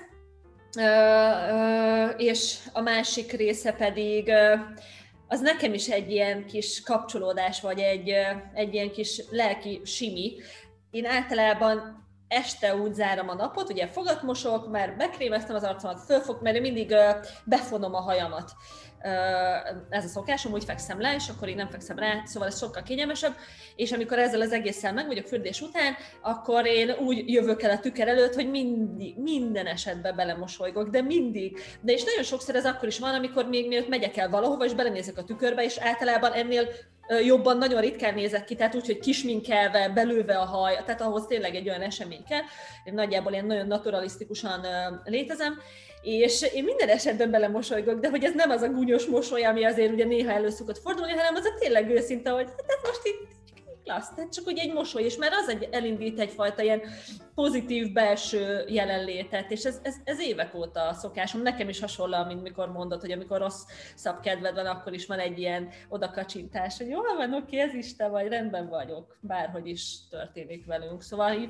És 2.17 2.57
a 2.73 2.81
másik 2.81 3.31
része 3.31 3.71
pedig, 3.71 4.31
az 5.27 5.39
nekem 5.39 5.73
is 5.73 5.87
egy 5.87 6.11
ilyen 6.11 6.45
kis 6.45 6.81
kapcsolódás, 6.83 7.61
vagy 7.61 7.79
egy, 7.79 8.13
egy 8.53 8.73
ilyen 8.73 8.91
kis 8.91 9.21
lelki 9.29 9.81
simi. 9.85 10.35
Én 10.91 11.05
általában 11.05 12.05
este 12.27 12.75
úgy 12.75 12.93
zárom 12.93 13.29
a 13.29 13.33
napot, 13.33 13.69
ugye 13.69 13.87
fogatmosok, 13.87 14.69
mert 14.69 14.97
bekrémeztem 14.97 15.55
az 15.55 15.63
arcomat, 15.63 16.05
fölfog, 16.05 16.41
mert 16.41 16.55
én 16.55 16.61
mindig 16.61 16.95
befonom 17.45 17.93
a 17.95 18.01
hajamat 18.01 18.51
ez 19.89 20.05
a 20.05 20.07
szokásom, 20.07 20.53
úgy 20.53 20.63
fekszem 20.63 21.01
le, 21.01 21.15
és 21.15 21.29
akkor 21.29 21.47
én 21.47 21.55
nem 21.55 21.69
fekszem 21.69 21.97
rá, 21.97 22.21
szóval 22.25 22.47
ez 22.47 22.57
sokkal 22.57 22.83
kényelmesebb, 22.83 23.35
és 23.75 23.91
amikor 23.91 24.19
ezzel 24.19 24.41
az 24.41 24.51
egésszel 24.51 24.93
meg 24.93 25.07
vagyok 25.07 25.27
fürdés 25.27 25.61
után, 25.61 25.95
akkor 26.21 26.65
én 26.65 26.89
úgy 26.89 27.29
jövök 27.29 27.61
el 27.61 27.71
a 27.71 27.79
tükör 27.79 28.07
előtt, 28.07 28.33
hogy 28.33 28.49
mindig, 28.49 29.17
minden 29.17 29.65
esetben 29.65 30.15
belemosolygok, 30.15 30.89
de 30.89 31.01
mindig. 31.01 31.59
De 31.81 31.93
és 31.93 32.03
nagyon 32.03 32.23
sokszor 32.23 32.55
ez 32.55 32.65
akkor 32.65 32.87
is 32.87 32.99
van, 32.99 33.13
amikor 33.13 33.47
még 33.47 33.67
mielőtt 33.67 33.89
megyek 33.89 34.17
el 34.17 34.29
valahova, 34.29 34.65
és 34.65 34.73
belenézek 34.73 35.17
a 35.17 35.23
tükörbe, 35.23 35.63
és 35.63 35.77
általában 35.77 36.31
ennél 36.31 36.67
jobban 37.25 37.57
nagyon 37.57 37.81
ritkán 37.81 38.13
nézek 38.13 38.43
ki, 38.43 38.55
tehát 38.55 38.75
úgy, 38.75 38.85
hogy 38.85 38.99
kisminkelve, 38.99 39.89
belőve 39.89 40.37
a 40.37 40.45
haj, 40.45 40.83
tehát 40.85 41.01
ahhoz 41.01 41.25
tényleg 41.25 41.55
egy 41.55 41.69
olyan 41.69 41.81
esemény 41.81 42.23
kell. 42.23 42.41
Én 42.83 42.93
nagyjából 42.93 43.33
én 43.33 43.45
nagyon 43.45 43.67
naturalisztikusan 43.67 44.65
létezem, 45.03 45.59
és 46.01 46.41
én 46.53 46.63
minden 46.63 46.89
esetben 46.89 47.31
belemosolygok, 47.31 47.99
de 47.99 48.09
hogy 48.09 48.23
ez 48.23 48.33
nem 48.33 48.49
az 48.49 48.61
a 48.61 48.69
gúnyos 48.69 49.05
mosoly, 49.05 49.43
ami 49.43 49.65
azért 49.65 49.93
ugye 49.93 50.05
néha 50.05 50.31
elő 50.31 50.49
szokott 50.49 50.77
fordulni, 50.77 51.11
hanem 51.11 51.35
az 51.35 51.45
a 51.45 51.59
tényleg 51.59 51.89
őszinte, 51.89 52.29
hogy 52.29 52.45
hát 52.45 52.65
ez 52.67 52.89
most 52.89 53.01
itt 53.03 53.29
klassz, 53.83 54.13
tehát 54.15 54.33
csak 54.33 54.47
ugye 54.47 54.61
egy 54.61 54.73
mosoly, 54.73 55.03
és 55.03 55.17
már 55.17 55.31
az 55.31 55.49
egy, 55.49 55.67
elindít 55.71 56.19
egyfajta 56.19 56.61
ilyen 56.61 56.81
pozitív 57.35 57.93
belső 57.93 58.65
jelenlétet, 58.67 59.51
és 59.51 59.63
ez, 59.63 59.79
ez, 59.83 59.95
ez 60.03 60.19
évek 60.19 60.55
óta 60.55 60.87
a 60.87 60.93
szokásom. 60.93 61.41
Nekem 61.41 61.69
is 61.69 61.79
hasonló, 61.79 62.23
mint 62.25 62.41
mikor 62.41 62.71
mondod, 62.71 63.01
hogy 63.01 63.11
amikor 63.11 63.37
rossz 63.37 63.63
szab 63.95 64.19
kedved 64.19 64.55
van, 64.55 64.65
akkor 64.65 64.93
is 64.93 65.05
van 65.05 65.19
egy 65.19 65.39
ilyen 65.39 65.69
odakacsintás, 65.89 66.77
hogy 66.77 66.89
jó 66.89 67.01
van, 67.01 67.33
oké, 67.33 67.59
ez 67.59 67.73
is 67.73 67.95
te 67.95 68.07
vagy, 68.07 68.27
rendben 68.27 68.69
vagyok, 68.69 69.17
bárhogy 69.19 69.67
is 69.67 70.07
történik 70.09 70.65
velünk. 70.65 71.01
Szóval 71.01 71.49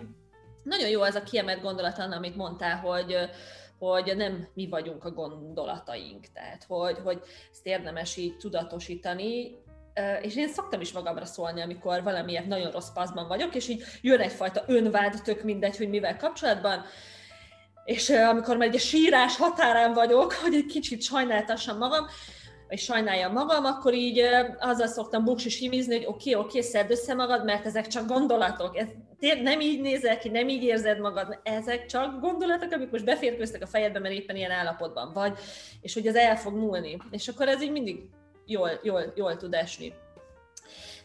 nagyon 0.63 0.89
jó 0.89 1.01
az 1.01 1.15
a 1.15 1.23
kiemelt 1.23 1.61
gondolat, 1.61 1.99
amit 1.99 2.35
mondtál, 2.35 2.77
hogy 2.77 3.15
hogy 3.89 4.13
nem 4.15 4.47
mi 4.53 4.67
vagyunk 4.67 5.05
a 5.05 5.11
gondolataink, 5.11 6.25
tehát 6.33 6.65
hogy, 6.67 6.97
hogy 7.03 7.21
ezt 7.51 7.65
érdemes 7.65 8.17
így 8.17 8.37
tudatosítani, 8.37 9.55
és 10.21 10.35
én 10.35 10.47
szoktam 10.47 10.81
is 10.81 10.91
magamra 10.91 11.25
szólni, 11.25 11.61
amikor 11.61 12.03
valamiért 12.03 12.45
nagyon 12.45 12.71
rossz 12.71 12.89
paszban 12.93 13.27
vagyok, 13.27 13.55
és 13.55 13.67
így 13.67 13.83
jön 14.01 14.19
egyfajta 14.19 14.63
önvád, 14.67 15.21
tök 15.23 15.43
mindegy, 15.43 15.77
hogy 15.77 15.89
mivel 15.89 16.17
kapcsolatban, 16.17 16.83
és 17.83 18.09
amikor 18.09 18.57
már 18.57 18.67
egy 18.67 18.79
sírás 18.79 19.35
határán 19.35 19.93
vagyok, 19.93 20.33
hogy 20.33 20.53
egy 20.53 20.65
kicsit 20.65 21.01
sajnáltassam 21.01 21.77
magam, 21.77 22.05
és 22.71 22.83
sajnáljam 22.83 23.31
magam, 23.31 23.65
akkor 23.65 23.93
így 23.93 24.21
azzal 24.59 24.87
szoktam 24.87 25.23
buksis 25.23 25.59
himizni, 25.59 25.95
hogy 25.95 26.05
oké, 26.05 26.33
okay, 26.33 26.45
oké, 26.45 26.57
okay, 26.57 26.69
szedd 26.69 26.91
össze 26.91 27.13
magad, 27.13 27.45
mert 27.45 27.65
ezek 27.65 27.87
csak 27.87 28.07
gondolatok. 28.07 28.77
Ez, 28.77 28.87
nem 29.41 29.59
így 29.59 29.81
nézel 29.81 30.17
ki, 30.17 30.29
nem 30.29 30.49
így 30.49 30.63
érzed 30.63 30.99
magad, 30.99 31.39
ezek 31.43 31.85
csak 31.85 32.19
gondolatok, 32.19 32.71
amik 32.71 32.91
most 32.91 33.05
beférkőztek 33.05 33.61
a 33.61 33.67
fejedbe, 33.67 33.99
mert 33.99 34.13
éppen 34.13 34.35
ilyen 34.35 34.51
állapotban 34.51 35.13
vagy, 35.13 35.37
és 35.81 35.93
hogy 35.93 36.07
ez 36.07 36.15
el 36.15 36.37
fog 36.37 36.53
múlni. 36.53 36.97
És 37.09 37.27
akkor 37.27 37.47
ez 37.47 37.61
így 37.61 37.71
mindig 37.71 38.09
jól, 38.45 38.79
jól, 38.83 39.13
jól 39.15 39.37
tud 39.37 39.53
esni. 39.53 39.93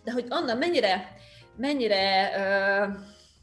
De 0.04 0.12
hogy 0.12 0.26
Anna, 0.28 0.54
mennyire, 0.54 1.16
mennyire 1.56 2.30
uh, 2.36 2.94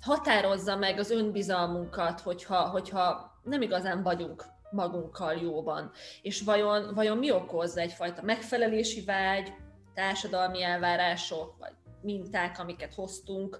határozza 0.01 0.75
meg 0.75 0.99
az 0.99 1.11
önbizalmunkat, 1.11 2.19
hogyha, 2.19 2.69
hogyha 2.69 3.31
nem 3.43 3.61
igazán 3.61 4.03
vagyunk 4.03 4.52
magunkkal 4.73 5.33
jóban. 5.33 5.91
És 6.21 6.41
vajon, 6.41 6.93
vajon 6.93 7.17
mi 7.17 7.31
okozza 7.31 7.81
egyfajta 7.81 8.21
megfelelési 8.21 9.03
vágy, 9.03 9.53
társadalmi 9.93 10.63
elvárások, 10.63 11.55
vagy 11.59 11.73
minták, 12.01 12.59
amiket 12.59 12.93
hoztunk. 12.93 13.59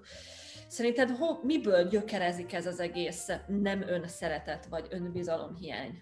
Szerinted 0.68 1.10
ho, 1.10 1.38
miből 1.42 1.88
gyökerezik 1.88 2.52
ez 2.52 2.66
az 2.66 2.80
egész 2.80 3.30
nem 3.46 3.82
önszeretet, 3.82 4.66
vagy 4.66 4.86
önbizalomhiány? 4.90 6.00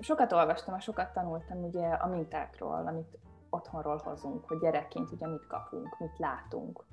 Sokat 0.00 0.32
olvastam, 0.32 0.78
sokat 0.78 1.12
tanultam 1.12 1.64
ugye 1.64 1.86
a 1.86 2.08
mintákról, 2.08 2.86
amit 2.86 3.18
otthonról 3.50 4.00
hozunk, 4.04 4.44
hogy 4.48 4.58
gyerekként 4.58 5.12
ugye 5.12 5.26
mit 5.26 5.46
kapunk, 5.46 5.98
mit 5.98 6.18
látunk. 6.18 6.84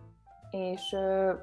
És 0.49 0.95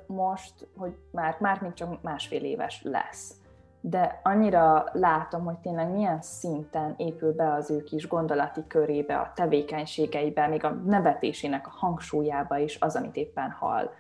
most, 0.06 0.68
hogy 0.76 0.96
már, 1.10 1.36
már 1.40 1.60
mint 1.60 1.74
csak 1.74 2.02
másfél 2.02 2.44
éves 2.44 2.82
lesz, 2.82 3.41
de 3.84 4.20
annyira 4.22 4.84
látom, 4.92 5.44
hogy 5.44 5.58
tényleg 5.58 5.90
milyen 5.90 6.22
szinten 6.22 6.94
épül 6.96 7.32
be 7.32 7.52
az 7.52 7.70
ő 7.70 7.82
kis 7.82 8.08
gondolati 8.08 8.66
körébe, 8.66 9.16
a 9.16 9.32
tevékenységeibe, 9.34 10.46
még 10.46 10.64
a 10.64 10.70
nevetésének 10.70 11.66
a 11.66 11.72
hangsúlyába 11.74 12.58
is 12.58 12.78
az, 12.80 12.96
amit 12.96 13.16
éppen 13.16 13.50
hall. 13.50 13.90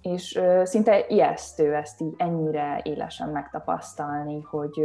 És 0.00 0.40
szinte 0.62 1.06
ijesztő 1.08 1.74
ezt 1.74 2.00
így 2.00 2.14
ennyire 2.16 2.80
élesen 2.82 3.28
megtapasztalni, 3.28 4.40
hogy, 4.40 4.82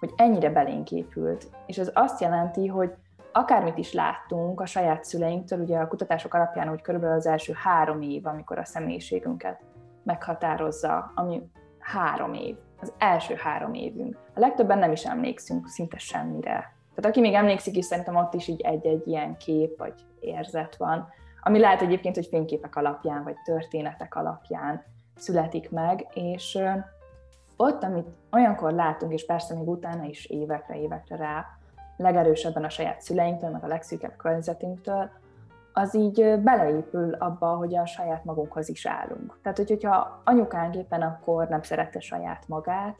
hogy 0.00 0.12
ennyire 0.16 0.50
belénk 0.50 0.90
épült. 0.90 1.46
És 1.66 1.78
ez 1.78 1.90
azt 1.94 2.20
jelenti, 2.20 2.66
hogy 2.66 2.94
akármit 3.32 3.78
is 3.78 3.92
láttunk 3.92 4.60
a 4.60 4.66
saját 4.66 5.04
szüleinktől, 5.04 5.60
ugye 5.60 5.78
a 5.78 5.88
kutatások 5.88 6.34
alapján, 6.34 6.68
hogy 6.68 6.82
körülbelül 6.82 7.16
az 7.16 7.26
első 7.26 7.52
három 7.56 8.02
év, 8.02 8.26
amikor 8.26 8.58
a 8.58 8.64
személyiségünket 8.64 9.60
meghatározza, 10.02 11.12
ami 11.14 11.50
három 11.78 12.34
év 12.34 12.56
az 12.80 12.92
első 12.98 13.34
három 13.34 13.74
évünk. 13.74 14.18
A 14.34 14.40
legtöbben 14.40 14.78
nem 14.78 14.92
is 14.92 15.04
emlékszünk 15.04 15.68
szinte 15.68 15.98
semmire. 15.98 16.74
Tehát 16.94 17.10
aki 17.10 17.20
még 17.20 17.34
emlékszik 17.34 17.76
is, 17.76 17.84
szerintem 17.84 18.16
ott 18.16 18.34
is 18.34 18.48
így 18.48 18.60
egy-egy 18.60 19.06
ilyen 19.06 19.36
kép 19.36 19.78
vagy 19.78 19.94
érzet 20.20 20.76
van, 20.76 21.08
ami 21.42 21.58
lehet 21.58 21.82
egyébként, 21.82 22.14
hogy 22.14 22.26
fényképek 22.26 22.76
alapján 22.76 23.22
vagy 23.22 23.36
történetek 23.44 24.14
alapján 24.14 24.84
születik 25.16 25.70
meg, 25.70 26.06
és 26.14 26.58
ott, 27.56 27.82
amit 27.82 28.06
olyankor 28.30 28.72
látunk, 28.72 29.12
és 29.12 29.26
persze 29.26 29.54
még 29.54 29.68
utána 29.68 30.04
is 30.04 30.24
évekre, 30.26 30.80
évekre 30.80 31.16
rá, 31.16 31.46
legerősebben 31.96 32.64
a 32.64 32.68
saját 32.68 33.00
szüleinktől, 33.00 33.50
meg 33.50 33.64
a 33.64 33.66
legszűkebb 33.66 34.16
környezetünktől, 34.16 35.10
az 35.78 35.94
így 35.94 36.40
beleépül 36.42 37.12
abba, 37.12 37.46
hogy 37.46 37.76
a 37.76 37.86
saját 37.86 38.24
magunkhoz 38.24 38.68
is 38.68 38.86
állunk. 38.86 39.38
Tehát, 39.42 39.58
hogy, 39.58 39.68
hogyha 39.68 40.22
anyukánk 40.24 40.76
éppen 40.76 41.02
akkor 41.02 41.48
nem 41.48 41.62
szerette 41.62 42.00
saját 42.00 42.48
magát, 42.48 42.96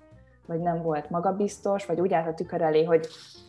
vagy 0.47 0.61
nem 0.61 0.83
volt 0.83 1.11
magabiztos, 1.11 1.87
vagy 1.87 2.01
úgy 2.01 2.13
állt 2.13 2.27
a 2.27 2.35
tükör 2.35 2.63
elé, 2.63 2.85
hogy 2.85 3.07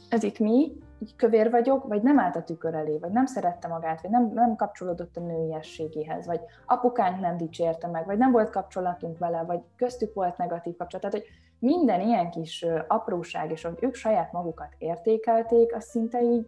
ez 0.10 0.24
itt 0.24 0.40
mi, 0.40 0.72
így 1.00 1.16
kövér 1.16 1.52
vagyok, 1.52 1.88
vagy 1.88 2.02
nem 2.02 2.20
állt 2.20 2.36
a 2.36 2.44
tükör 2.44 2.74
elé, 2.74 2.98
vagy 2.98 3.12
nem 3.12 3.26
szerette 3.26 3.68
magát, 3.68 4.02
vagy 4.02 4.12
nem, 4.12 4.32
nem 4.34 4.56
kapcsolódott 4.56 5.18
a 5.18 5.22
nőiességéhez, 5.22 6.26
vagy 6.26 6.42
apukánk 6.66 7.20
nem 7.20 7.38
dicsérte 7.38 7.88
meg, 7.88 8.06
vagy 8.06 8.18
nem 8.18 8.32
volt 8.32 8.50
kapcsolatunk 8.50 9.18
vele, 9.18 9.44
vagy 9.44 9.60
köztük 9.76 10.14
volt 10.14 10.38
negatív 10.38 10.76
kapcsolat. 10.76 11.10
Tehát, 11.10 11.26
hogy 11.26 11.36
minden 11.60 12.02
ilyen 12.02 12.30
kis 12.30 12.66
apróság, 12.88 13.52
és 13.52 13.64
hogy 13.64 13.78
ők 13.80 13.96
saját 13.96 14.32
magukat 14.32 14.76
értékelték, 14.78 15.76
az 15.76 15.84
szinte 15.84 16.22
így 16.22 16.48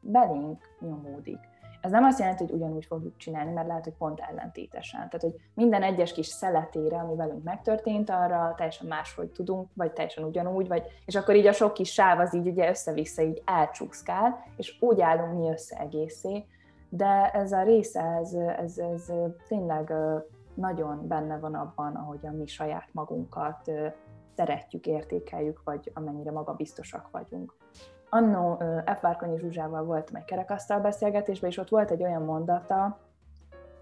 belénk 0.00 0.62
nyomódik. 0.80 1.47
Ez 1.80 1.90
nem 1.90 2.04
azt 2.04 2.18
jelenti, 2.18 2.44
hogy 2.44 2.52
ugyanúgy 2.52 2.84
fogjuk 2.84 3.16
csinálni, 3.16 3.52
mert 3.52 3.66
lehet, 3.66 3.84
hogy 3.84 3.94
pont 3.98 4.20
ellentétesen. 4.20 4.98
Tehát, 4.98 5.20
hogy 5.20 5.34
minden 5.54 5.82
egyes 5.82 6.12
kis 6.12 6.26
szeletére, 6.26 6.96
ami 6.96 7.16
velünk 7.16 7.42
megtörtént, 7.42 8.10
arra 8.10 8.54
teljesen 8.56 8.86
máshogy 8.86 9.30
tudunk, 9.30 9.68
vagy 9.74 9.92
teljesen 9.92 10.24
ugyanúgy, 10.24 10.68
vagy, 10.68 10.82
és 11.06 11.14
akkor 11.14 11.36
így 11.36 11.46
a 11.46 11.52
sok 11.52 11.72
kis 11.72 11.92
sáv 11.92 12.18
az 12.18 12.34
így 12.34 12.46
ugye 12.46 12.68
össze-vissza 12.68 13.22
így 13.22 13.42
elcsúszkál, 13.44 14.44
és 14.56 14.76
úgy 14.80 15.00
állunk 15.00 15.38
mi 15.38 15.50
össze 15.50 15.76
egészé, 15.76 16.46
de 16.88 17.30
ez 17.30 17.52
a 17.52 17.62
része, 17.62 18.02
ez, 18.02 18.32
ez, 18.32 18.78
ez 18.78 19.12
tényleg 19.48 19.92
nagyon 20.54 21.08
benne 21.08 21.38
van 21.38 21.54
abban, 21.54 21.94
ahogyan 21.94 22.34
mi 22.34 22.46
saját 22.46 22.88
magunkat 22.92 23.70
szeretjük, 24.36 24.86
értékeljük, 24.86 25.60
vagy 25.64 25.90
amennyire 25.94 26.30
magabiztosak 26.30 27.10
vagyunk. 27.10 27.54
Annó 28.10 28.62
F. 28.96 29.00
Várkonyi 29.00 29.38
Zsuzsával 29.38 29.84
voltam 29.84 30.16
egy 30.16 30.24
kerekasztal 30.24 30.80
beszélgetésben, 30.80 31.50
és 31.50 31.58
ott 31.58 31.68
volt 31.68 31.90
egy 31.90 32.02
olyan 32.02 32.22
mondata, 32.22 32.98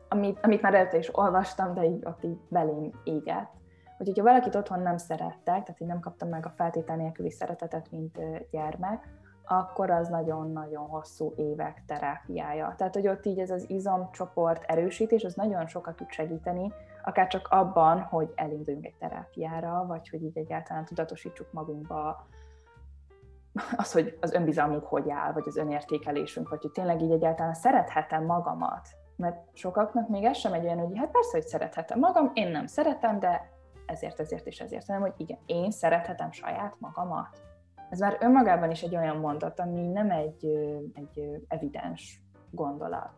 amit, 0.09 0.39
amit 0.43 0.63
már 0.63 0.75
előtte 0.75 0.99
is 0.99 1.19
olvastam, 1.19 1.75
de 1.75 1.85
így 1.85 2.05
ott 2.07 2.25
így 2.25 2.39
belém 2.49 2.91
égett, 3.05 3.51
hogy 3.97 4.07
hogyha 4.07 4.23
valakit 4.23 4.55
otthon 4.55 4.81
nem 4.81 4.97
szerettek, 4.97 5.63
tehát 5.63 5.81
így 5.81 5.89
nem 5.89 6.01
kaptam 6.01 6.29
meg 6.29 6.47
a 6.47 6.53
feltétel 6.57 6.97
nélküli 6.97 7.31
szeretetet, 7.31 7.91
mint 7.91 8.19
gyermek, 8.51 9.09
akkor 9.49 9.91
az 9.91 10.09
nagyon-nagyon 10.09 10.87
hosszú 10.87 11.33
évek 11.37 11.83
terápiája. 11.87 12.75
Tehát, 12.77 12.95
hogy 12.95 13.09
ott 13.09 13.27
így 13.27 13.39
ez 13.39 13.51
az 13.51 13.71
izomcsoport 13.71 14.65
erősítés, 14.65 15.25
az 15.25 15.35
nagyon 15.35 15.67
sokat 15.67 15.97
tud 15.97 16.11
segíteni, 16.11 16.73
akár 17.05 17.27
csak 17.27 17.49
abban, 17.51 18.01
hogy 18.01 18.33
elinduljunk 18.35 18.87
egy 18.87 18.97
terápiára, 18.99 19.85
vagy 19.87 20.09
hogy 20.09 20.23
így 20.23 20.39
egyáltalán 20.39 20.85
tudatosítsuk 20.85 21.53
magunkba 21.53 22.27
az, 23.77 23.93
hogy 23.93 24.19
az 24.21 24.33
önbizalmunk 24.33 24.85
hogy 24.85 25.11
áll, 25.11 25.33
vagy 25.33 25.45
az 25.47 25.57
önértékelésünk, 25.57 26.49
vagy 26.49 26.63
hogy 26.63 26.71
tényleg 26.71 27.03
így 27.03 27.11
egyáltalán 27.11 27.55
szerethetem 27.55 28.25
magamat. 28.25 28.89
Mert 29.17 29.37
sokaknak 29.53 30.09
még 30.09 30.25
ez 30.25 30.37
sem 30.37 30.53
egy 30.53 30.65
olyan, 30.65 30.79
hogy 30.79 30.99
hát 30.99 31.11
persze, 31.11 31.31
hogy 31.37 31.47
szerethetem 31.47 31.99
magam, 31.99 32.31
én 32.35 32.51
nem 32.51 32.67
szeretem, 32.67 33.19
de 33.19 33.51
ezért, 33.87 34.21
ezért 34.21 34.47
és 34.47 34.61
ezért, 34.61 34.87
hanem 34.87 35.03
hogy 35.03 35.15
igen, 35.17 35.39
én 35.47 35.71
szerethetem 35.71 36.31
saját 36.31 36.75
magamat. 36.79 37.41
Ez 37.91 37.99
már 37.99 38.17
önmagában 38.21 38.71
is 38.71 38.83
egy 38.83 38.97
olyan 38.97 39.17
mondat, 39.17 39.61
ami 39.61 39.87
nem 39.87 40.11
egy, 40.11 40.47
egy 40.95 41.45
evidens 41.49 42.23
gondolat. 42.51 43.11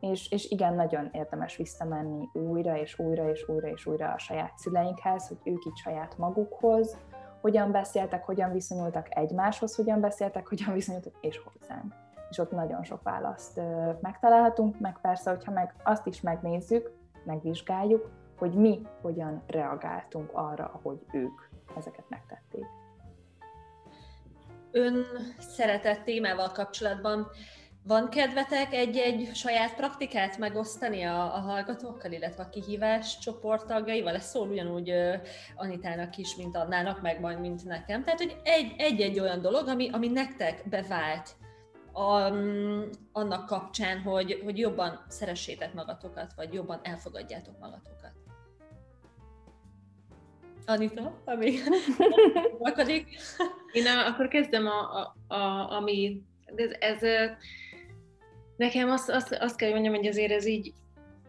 És, 0.00 0.30
és 0.30 0.50
igen, 0.50 0.74
nagyon 0.74 1.08
érdemes 1.12 1.56
visszamenni 1.56 2.28
újra 2.32 2.76
és 2.76 2.98
újra 2.98 3.30
és 3.30 3.48
újra 3.48 3.68
és 3.68 3.86
újra 3.86 4.12
a 4.12 4.18
saját 4.18 4.58
szüleinkhez, 4.58 5.28
hogy 5.28 5.38
ők 5.44 5.64
itt 5.64 5.76
saját 5.76 6.18
magukhoz, 6.18 6.98
hogyan 7.42 7.72
beszéltek, 7.72 8.24
hogyan 8.24 8.52
viszonyultak 8.52 9.06
egymáshoz, 9.16 9.74
hogyan 9.74 10.00
beszéltek, 10.00 10.48
hogyan 10.48 10.72
viszonyultak 10.72 11.14
és 11.20 11.40
hozzánk. 11.44 11.94
És 12.30 12.38
ott 12.38 12.50
nagyon 12.50 12.84
sok 12.84 13.02
választ 13.02 13.60
megtalálhatunk, 14.00 14.80
meg 14.80 14.98
persze, 15.02 15.30
hogyha 15.30 15.52
meg 15.52 15.74
azt 15.82 16.06
is 16.06 16.20
megnézzük, 16.20 16.90
megvizsgáljuk, 17.24 18.10
hogy 18.38 18.54
mi 18.54 18.86
hogyan 19.00 19.42
reagáltunk 19.46 20.30
arra, 20.32 20.70
ahogy 20.74 21.04
ők 21.12 21.40
ezeket 21.76 22.04
megtették. 22.08 22.64
Ön 24.70 25.04
szeretett 25.38 26.04
témával 26.04 26.48
kapcsolatban 26.52 27.26
van 27.84 28.08
kedvetek 28.08 28.72
egy-egy 28.72 29.30
saját 29.34 29.74
praktikát 29.74 30.38
megosztani 30.38 31.02
a, 31.02 31.34
a 31.34 31.38
hallgatókkal, 31.38 32.12
illetve 32.12 32.42
a 32.42 32.48
kihívás 32.48 33.18
csoport 33.18 33.66
tagjaival? 33.66 34.14
Ez 34.14 34.24
szól 34.24 34.48
ugyanúgy 34.48 34.90
uh, 34.90 35.14
Anitának 35.56 36.16
is, 36.16 36.36
mint 36.36 36.56
Annának, 36.56 37.00
meg 37.00 37.20
majd, 37.20 37.40
mint 37.40 37.64
nekem. 37.64 38.04
Tehát, 38.04 38.18
hogy 38.18 38.36
egy, 38.42 38.74
egy-egy 38.78 39.20
olyan 39.20 39.40
dolog, 39.40 39.68
ami, 39.68 39.90
ami 39.92 40.08
nektek 40.08 40.68
bevált 40.68 41.30
a, 41.92 42.30
um, 42.30 42.88
annak 43.12 43.46
kapcsán, 43.46 44.00
hogy, 44.00 44.40
hogy 44.44 44.58
jobban 44.58 45.04
szeressétek 45.08 45.74
magatokat, 45.74 46.32
vagy 46.36 46.52
jobban 46.52 46.80
elfogadjátok 46.82 47.58
magatokat. 47.58 48.12
Anita, 50.66 51.22
ami 51.24 51.56
akadik. 52.58 53.08
Én 53.72 53.86
a, 53.86 54.06
akkor 54.06 54.28
kezdem, 54.28 54.66
a, 54.66 55.14
a, 55.28 55.34
a, 55.34 55.70
ami 55.70 56.22
ez, 56.56 56.70
ez 56.78 57.30
nekem 58.56 58.90
azt, 58.90 59.10
azt, 59.10 59.32
azt 59.32 59.56
kell, 59.56 59.70
hogy 59.70 59.80
mondjam, 59.80 60.00
hogy 60.00 60.10
azért 60.10 60.32
ez 60.32 60.46
így 60.46 60.72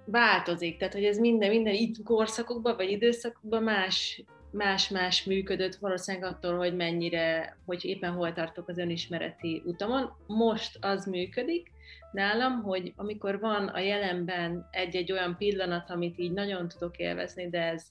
változik, 0.06 0.78
tehát 0.78 0.94
hogy 0.94 1.06
ez 1.06 1.18
minden, 1.18 1.50
minden 1.50 1.74
itt 1.74 2.04
korszakokban, 2.04 2.76
vagy 2.76 2.90
időszakokban 2.90 3.64
más, 3.64 4.24
más-más 4.52 5.24
működött, 5.24 5.76
valószínűleg 5.76 6.32
attól, 6.32 6.58
hogy 6.58 6.76
mennyire, 6.76 7.58
hogy 7.66 7.86
éppen 7.86 8.12
hol 8.12 8.34
tartok 8.34 8.70
az 8.70 8.78
önismereti 8.78 9.62
utamon. 9.66 10.12
Most 10.28 10.78
az 10.82 11.06
működik 11.06 11.72
nálam, 12.12 12.62
hogy 12.62 12.94
amikor 12.96 13.40
van 13.40 13.68
a 13.68 13.80
jelenben 13.80 14.68
egy-egy 14.72 15.12
olyan 15.12 15.38
pillanat, 15.38 15.90
amit 15.90 16.20
így 16.20 16.32
nagyon 16.32 16.68
tudok 16.68 16.98
élvezni, 16.98 17.50
de 17.50 17.62
ez 17.62 17.86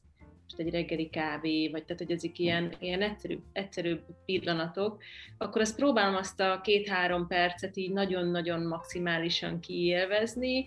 most 0.57 0.67
egy 0.67 0.75
reggeli 0.75 1.09
kávé, 1.11 1.69
vagy 1.69 1.85
tehát, 1.85 2.03
hogy 2.03 2.13
ezek 2.13 2.39
ilyen, 2.39 2.73
ilyen 2.79 3.03
egyszerű, 3.03 3.39
egyszerű 3.53 3.97
pillanatok, 4.25 5.03
akkor 5.39 5.61
azt 5.61 5.77
próbálom 5.77 6.15
azt 6.15 6.41
a 6.41 6.61
két-három 6.63 7.27
percet 7.27 7.77
így 7.77 7.93
nagyon-nagyon 7.93 8.67
maximálisan 8.67 9.61
kiélvezni, 9.61 10.67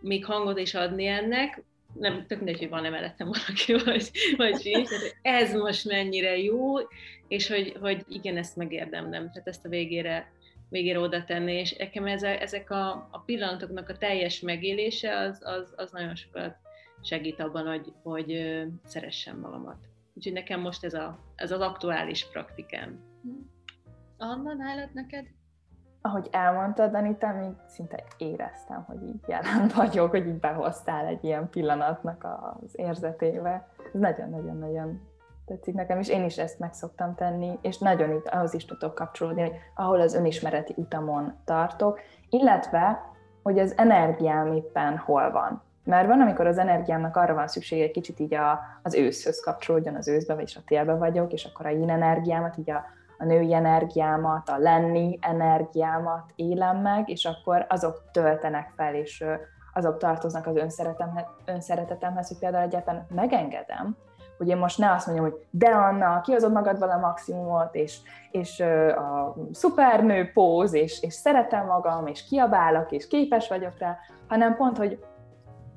még 0.00 0.24
hangot 0.24 0.58
is 0.58 0.74
adni 0.74 1.06
ennek, 1.06 1.62
nem, 1.92 2.26
tök 2.26 2.38
mindegy, 2.38 2.58
hogy 2.58 2.68
van-e 2.68 2.90
mellettem 2.90 3.26
valaki, 3.26 3.72
vagy, 3.90 4.10
vagy 4.36 4.60
sincs, 4.60 4.88
ez 5.22 5.52
most 5.52 5.84
mennyire 5.84 6.38
jó, 6.38 6.74
és 7.28 7.48
hogy, 7.48 7.76
hogy 7.80 8.04
igen, 8.08 8.36
ezt 8.36 8.56
megérdemlem, 8.56 9.30
tehát 9.30 9.48
ezt 9.48 9.64
a 9.64 9.68
végére, 9.68 10.32
végére 10.68 10.98
oda 10.98 11.24
tenni, 11.24 11.52
és 11.52 11.76
nekem 11.76 12.06
ez 12.06 12.22
a, 12.22 12.40
ezek 12.40 12.70
a, 12.70 13.08
a 13.10 13.18
pillanatoknak 13.26 13.88
a 13.88 13.96
teljes 13.96 14.40
megélése, 14.40 15.18
az, 15.18 15.40
az, 15.44 15.72
az 15.76 15.90
nagyon 15.90 16.14
sokat 16.14 16.56
segít 17.02 17.40
abban, 17.40 17.66
hogy, 17.66 17.92
hogy 18.02 18.36
szeressem 18.84 19.38
magamat. 19.38 19.76
Úgyhogy 20.14 20.32
nekem 20.32 20.60
most 20.60 20.84
ez, 20.84 20.94
a, 20.94 21.18
ez 21.34 21.50
az 21.50 21.60
aktuális 21.60 22.30
praktikám. 22.30 23.00
Anna, 24.18 24.54
nálad 24.54 24.90
neked? 24.92 25.26
Ahogy 26.00 26.28
elmondtad, 26.30 26.94
Anita, 26.94 27.32
még 27.32 27.52
szinte 27.66 28.04
éreztem, 28.18 28.84
hogy 28.86 29.02
így 29.02 29.20
jelen 29.26 29.70
vagyok, 29.76 30.10
hogy 30.10 30.26
így 30.26 30.38
behoztál 30.38 31.06
egy 31.06 31.24
ilyen 31.24 31.50
pillanatnak 31.50 32.24
az 32.24 32.78
érzetébe. 32.78 33.68
Ez 33.92 34.00
nagyon-nagyon-nagyon 34.00 35.00
tetszik 35.46 35.74
nekem, 35.74 35.98
és 35.98 36.08
én 36.08 36.24
is 36.24 36.38
ezt 36.38 36.58
meg 36.58 36.72
szoktam 36.72 37.14
tenni, 37.14 37.58
és 37.62 37.78
nagyon 37.78 38.10
itt 38.10 38.28
ahhoz 38.28 38.54
is 38.54 38.64
tudok 38.64 38.94
kapcsolódni, 38.94 39.40
hogy 39.40 39.54
ahol 39.74 40.00
az 40.00 40.14
önismereti 40.14 40.74
utamon 40.76 41.34
tartok, 41.44 42.00
illetve, 42.28 43.12
hogy 43.42 43.58
az 43.58 43.78
energiám 43.78 44.52
éppen 44.52 44.98
hol 44.98 45.30
van. 45.30 45.62
Mert 45.86 46.06
van, 46.06 46.20
amikor 46.20 46.46
az 46.46 46.58
energiámnak 46.58 47.16
arra 47.16 47.34
van 47.34 47.48
szüksége, 47.48 47.82
egy 47.82 47.90
kicsit 47.90 48.20
így 48.20 48.34
a, 48.34 48.60
az 48.82 48.94
őszhöz 48.94 49.40
kapcsolódjon, 49.40 49.94
az 49.94 50.08
őszbe, 50.08 50.34
vagyis 50.34 50.56
a 50.56 50.60
télbe 50.66 50.94
vagyok, 50.94 51.32
és 51.32 51.44
akkor 51.44 51.66
a 51.66 51.70
yin 51.70 51.90
energiámat, 51.90 52.56
így 52.56 52.70
a, 52.70 52.84
a 53.18 53.24
női 53.24 53.54
energiámat, 53.54 54.48
a 54.48 54.58
lenni 54.58 55.18
energiámat 55.20 56.24
élem 56.34 56.76
meg, 56.76 57.08
és 57.08 57.24
akkor 57.24 57.66
azok 57.68 58.02
töltenek 58.12 58.72
fel, 58.76 58.94
és 58.94 59.24
azok 59.72 59.98
tartoznak 59.98 60.46
az 60.46 60.82
önszeretetemhez, 61.44 62.28
hogy 62.28 62.38
például 62.38 62.64
egyáltalán 62.64 63.06
megengedem, 63.08 63.96
hogy 64.38 64.48
én 64.48 64.56
most 64.56 64.78
ne 64.78 64.92
azt 64.92 65.06
mondjam, 65.06 65.30
hogy 65.30 65.46
de 65.50 65.68
Anna, 65.68 66.20
kihozod 66.20 66.52
magadból 66.52 66.90
a 66.90 66.98
maximumot, 66.98 67.74
és, 67.74 67.98
és 68.30 68.60
a 68.60 69.34
szupernő 69.52 70.30
póz, 70.32 70.74
és, 70.74 71.02
és 71.02 71.14
szeretem 71.14 71.66
magam, 71.66 72.06
és 72.06 72.24
kiabálok, 72.24 72.92
és 72.92 73.08
képes 73.08 73.48
vagyok 73.48 73.78
rá, 73.78 73.98
hanem 74.28 74.56
pont, 74.56 74.76
hogy 74.76 75.04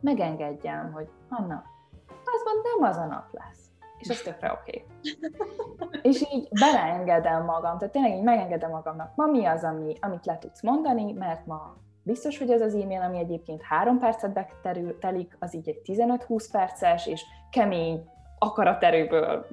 megengedjem, 0.01 0.91
hogy 0.91 1.09
Anna, 1.29 1.63
az 2.07 2.43
van 2.43 2.61
nem 2.63 2.89
az 2.89 2.97
a 2.97 3.05
nap 3.05 3.27
lesz. 3.31 3.67
És 3.97 4.07
ez 4.07 4.21
tökre 4.21 4.51
oké. 4.51 4.85
Okay. 4.85 6.01
És 6.11 6.21
így 6.33 6.47
beleengedem 6.59 7.45
magam, 7.45 7.77
tehát 7.77 7.93
tényleg 7.93 8.17
így 8.17 8.23
megengedem 8.23 8.69
magamnak, 8.69 9.15
ma 9.15 9.25
mi 9.25 9.45
az, 9.45 9.63
ami, 9.63 9.95
amit 9.99 10.25
le 10.25 10.37
tudsz 10.37 10.61
mondani, 10.61 11.13
mert 11.13 11.45
ma 11.45 11.75
biztos, 12.03 12.37
hogy 12.37 12.51
ez 12.51 12.61
az 12.61 12.75
e-mail, 12.75 13.01
ami 13.01 13.17
egyébként 13.17 13.61
három 13.61 13.99
percet 13.99 14.33
betelik, 14.33 15.35
az 15.39 15.55
így 15.55 15.69
egy 15.69 15.81
15-20 15.85 16.47
perces, 16.51 17.07
és 17.07 17.25
kemény 17.51 18.09
akaraterőből 18.39 19.45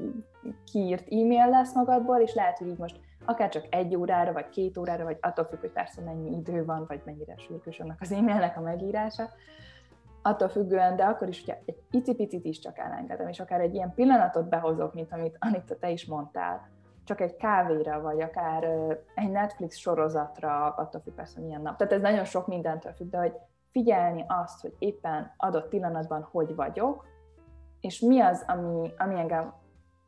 kiírt 0.73 1.13
e-mail 1.13 1.49
lesz 1.49 1.75
magadból, 1.75 2.21
és 2.21 2.35
lehet, 2.35 2.59
hogy 2.59 2.69
így 2.69 2.79
most 2.79 3.01
akár 3.25 3.49
csak 3.49 3.65
egy 3.71 3.97
órára, 3.97 4.33
vagy 4.33 4.49
két 4.49 4.77
órára, 4.79 5.05
vagy 5.05 5.19
attól 5.21 5.45
függ, 5.45 5.61
hogy 5.61 5.71
persze 5.71 6.03
mennyi 6.03 6.37
idő 6.37 6.65
van, 6.65 6.85
vagy 6.89 7.01
mennyire 7.05 7.35
sürgős 7.37 7.81
annak 7.81 8.01
az 8.01 8.13
e-mailnek 8.13 8.57
a 8.57 8.61
megírása, 8.61 9.31
attól 10.27 10.49
függően, 10.49 10.97
de 10.97 11.05
akkor 11.05 11.29
is, 11.29 11.45
hogyha 11.45 11.61
egy 11.67 11.83
icipicit 11.91 12.45
is 12.45 12.59
csak 12.59 12.79
elengedem, 12.79 13.29
és 13.29 13.41
akár 13.41 13.61
egy 13.61 13.75
ilyen 13.75 13.95
pillanatot 13.95 14.49
behozok, 14.49 14.95
mint 14.95 15.13
amit 15.13 15.37
Anita, 15.39 15.79
te 15.79 15.91
is 15.91 16.07
mondtál, 16.07 16.69
csak 17.05 17.21
egy 17.21 17.37
kávéra, 17.37 18.01
vagy 18.01 18.21
akár 18.21 18.65
egy 19.15 19.31
Netflix 19.31 19.77
sorozatra, 19.77 20.69
attól 20.69 21.01
függ 21.01 21.15
persze 21.15 21.41
milyen 21.41 21.63
nap. 21.63 21.77
Tehát 21.77 21.93
ez 21.93 22.01
nagyon 22.01 22.25
sok 22.25 22.47
mindentől 22.47 22.93
függ, 22.93 23.11
de 23.11 23.19
hogy 23.19 23.33
figyelni 23.71 24.25
azt, 24.29 24.61
hogy 24.61 24.75
éppen 24.79 25.33
adott 25.37 25.69
pillanatban 25.69 26.29
hogy 26.31 26.55
vagyok, 26.55 27.05
és 27.81 28.01
mi 28.01 28.21
az, 28.21 28.45
ami, 28.47 28.93
ami 28.99 29.19
engem 29.19 29.55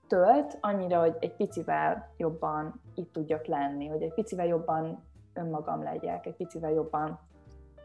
tölt, 0.06 0.58
annyira, 0.60 1.00
hogy 1.00 1.16
egy 1.20 1.36
picivel 1.36 2.12
jobban 2.16 2.82
itt 2.94 3.12
tudjak 3.12 3.46
lenni, 3.46 3.86
hogy 3.86 4.02
egy 4.02 4.14
picivel 4.14 4.46
jobban 4.46 5.04
önmagam 5.34 5.82
legyek, 5.82 6.26
egy 6.26 6.36
picivel 6.36 6.70
jobban 6.70 7.20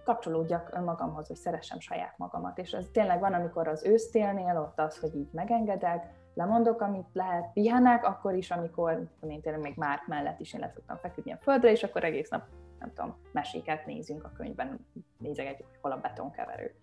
kapcsolódjak 0.04 0.70
önmagamhoz, 0.74 1.28
hogy 1.28 1.36
szeressem 1.36 1.80
saját 1.80 2.18
magamat. 2.18 2.58
És 2.58 2.72
ez 2.72 2.86
tényleg 2.92 3.20
van, 3.20 3.34
amikor 3.34 3.68
az 3.68 3.86
ősztélnél 3.86 4.58
ott 4.58 4.80
az, 4.80 5.00
hogy 5.00 5.16
így 5.16 5.30
megengedek, 5.32 6.06
lemondok, 6.34 6.82
amit 6.82 7.08
lehet, 7.14 7.52
pihenek, 7.54 8.06
akkor 8.06 8.34
is, 8.34 8.52
amikor 8.52 9.08
én 9.28 9.42
tényleg 9.42 9.62
még 9.62 9.76
már 9.76 10.00
mellett 10.08 10.40
is 10.40 10.54
én 10.54 10.60
leszoktam 10.60 10.98
feküdni 10.98 11.32
a 11.32 11.38
földre, 11.42 11.72
és 11.72 11.84
akkor 11.84 12.04
egész 12.04 12.30
nap, 12.30 12.44
nem 12.80 12.94
tudom, 12.94 13.16
meséket 13.32 13.86
nézünk 13.86 14.24
a 14.24 14.32
könyvben, 14.38 14.88
nézegetjük, 15.18 15.68
hol 15.82 15.92
a 15.92 15.98
betonkeverő. 15.98 16.76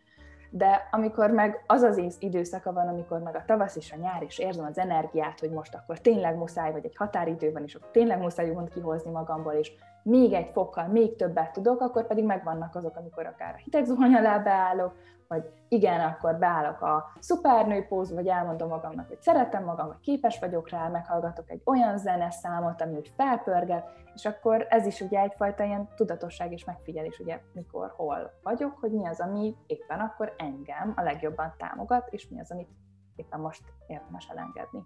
De 0.51 0.89
amikor 0.91 1.31
meg 1.31 1.65
az 1.67 1.83
az 1.83 2.17
időszaka 2.19 2.73
van, 2.73 2.89
amikor 2.89 3.19
meg 3.19 3.37
a 3.37 3.45
tavasz 3.47 3.77
és 3.77 3.93
a 3.93 3.97
nyár, 3.97 4.23
és 4.23 4.39
érzem 4.39 4.65
az 4.65 4.79
energiát, 4.79 5.41
hogy 5.41 5.51
most 5.51 5.75
akkor 5.75 5.99
tényleg 5.99 6.37
muszáj, 6.37 6.73
vagy 6.73 6.85
egy 6.85 6.97
határidő 6.97 7.53
van, 7.53 7.63
és 7.63 7.75
akkor 7.75 7.91
tényleg 7.91 8.21
muszáj 8.21 8.49
úgymond 8.49 8.69
kihozni 8.69 9.11
magamból, 9.11 9.53
és 9.53 9.73
még 10.03 10.33
egy 10.33 10.51
fokkal, 10.53 10.87
még 10.87 11.17
többet 11.17 11.53
tudok, 11.53 11.81
akkor 11.81 12.07
pedig 12.07 12.25
megvannak 12.25 12.75
azok, 12.75 12.97
amikor 12.97 13.27
akár 13.27 13.55
a 13.55 13.61
hideg 13.65 13.85
zuhany 13.85 14.15
alá 14.15 14.39
beállok, 14.39 14.95
vagy 15.29 15.51
igen, 15.69 16.01
akkor 16.01 16.39
beállok 16.39 16.81
a 16.81 17.13
szupernő 17.21 17.87
póz, 17.89 18.15
vagy 18.15 18.27
elmondom 18.27 18.69
magamnak, 18.69 19.09
hogy 19.09 19.21
szeretem 19.21 19.65
magam, 19.65 19.87
vagy 19.87 20.01
képes 20.01 20.39
vagyok 20.39 20.71
rá, 20.71 20.89
meghallgatok 20.89 21.51
egy 21.51 21.63
olyan 21.65 21.99
zeneszámot, 21.99 22.83
ami 22.83 22.97
úgy 22.97 23.13
felpörget, 23.17 23.89
és 24.15 24.25
akkor 24.25 24.67
ez 24.69 24.87
is 24.87 25.01
ugye 25.01 25.21
egyfajta 25.21 25.65
ilyen 25.65 25.89
tudatosság 25.97 26.53
és 26.53 26.65
megfigyelés, 26.65 27.19
ugye 27.19 27.41
mikor, 27.53 27.93
hol 27.97 28.33
vagyok, 28.43 28.79
hogy 28.81 28.93
mi 28.93 29.07
az, 29.07 29.21
ami 29.21 29.57
éppen 29.67 30.01
akkor 30.01 30.35
engem 30.37 30.93
a 30.97 31.03
legjobban 31.03 31.55
támogat, 31.59 32.09
és 32.11 32.29
mi 32.29 32.41
az, 32.41 32.51
amit 32.51 32.69
éppen 33.17 33.41
most 33.41 33.63
érdemes 33.87 34.29
elengedni. 34.29 34.85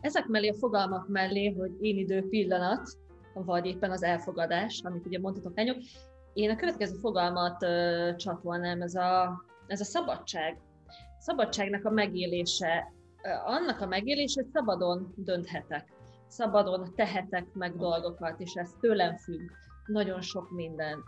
Ezek 0.00 0.26
mellé 0.26 0.48
a 0.48 0.54
fogalmak 0.54 1.08
mellé, 1.08 1.52
hogy 1.52 1.76
én 1.80 1.96
idő 1.96 2.28
pillanat, 2.28 2.82
vagy 3.34 3.66
éppen 3.66 3.90
az 3.90 4.02
elfogadás, 4.02 4.80
amit 4.84 5.06
ugye 5.06 5.18
mondhatok 5.18 5.56
lányok, 5.56 5.76
én 6.32 6.50
a 6.50 6.56
következő 6.56 6.94
fogalmat 6.94 7.62
uh, 7.62 8.16
csatolnám, 8.16 8.82
ez 8.82 8.94
a, 8.94 9.42
ez 9.66 9.80
a 9.80 9.84
szabadság. 9.84 10.60
Szabadságnak 11.18 11.84
a 11.84 11.90
megélése, 11.90 12.92
annak 13.44 13.80
a 13.80 13.86
megélése, 13.86 14.42
hogy 14.42 14.50
szabadon 14.50 15.14
dönthetek, 15.16 15.92
szabadon 16.26 16.92
tehetek 16.94 17.46
meg 17.52 17.76
dolgokat, 17.76 18.40
és 18.40 18.54
ez 18.54 18.70
tőlem 18.80 19.16
függ, 19.16 19.50
nagyon 19.86 20.20
sok 20.20 20.50
minden. 20.50 21.02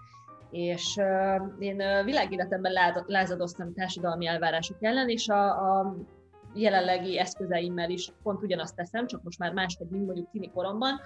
És 0.50 0.96
uh, 0.96 1.42
én 1.58 1.80
uh, 1.80 2.04
világéletemben 2.04 2.72
lázadoztam 3.06 3.74
társadalmi 3.74 4.26
elvárások 4.26 4.76
ellen, 4.80 5.08
és 5.08 5.28
a, 5.28 5.78
a 5.78 5.96
jelenlegi 6.54 7.18
eszközeimmel 7.18 7.90
is 7.90 8.12
pont 8.22 8.42
ugyanazt 8.42 8.76
teszem, 8.76 9.06
csak 9.06 9.22
most 9.22 9.38
már 9.38 9.52
máshogy, 9.52 9.88
mint 9.88 10.06
mondjuk 10.06 10.30
tini 10.30 10.50
koromban, 10.50 11.00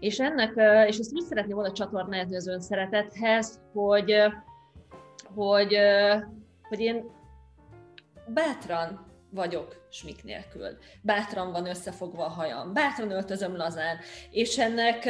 és 0.00 0.18
ennek, 0.18 0.52
és 0.86 0.98
ezt 0.98 1.12
úgy 1.12 1.24
szeretném 1.24 1.56
volna 1.56 1.72
csatornázni 1.72 2.36
az 2.36 2.46
ön 2.46 2.60
szeretethez, 2.60 3.60
hogy, 3.72 4.14
hogy, 5.34 5.78
hogy 6.68 6.80
én 6.80 7.04
bátran 8.34 9.06
vagyok 9.30 9.86
smik 9.90 10.24
nélkül. 10.24 10.78
Bátran 11.02 11.52
van 11.52 11.66
összefogva 11.66 12.24
a 12.24 12.28
hajam, 12.28 12.72
bátran 12.72 13.10
öltözöm 13.10 13.56
lazán, 13.56 13.96
és 14.30 14.58
ennek 14.58 15.08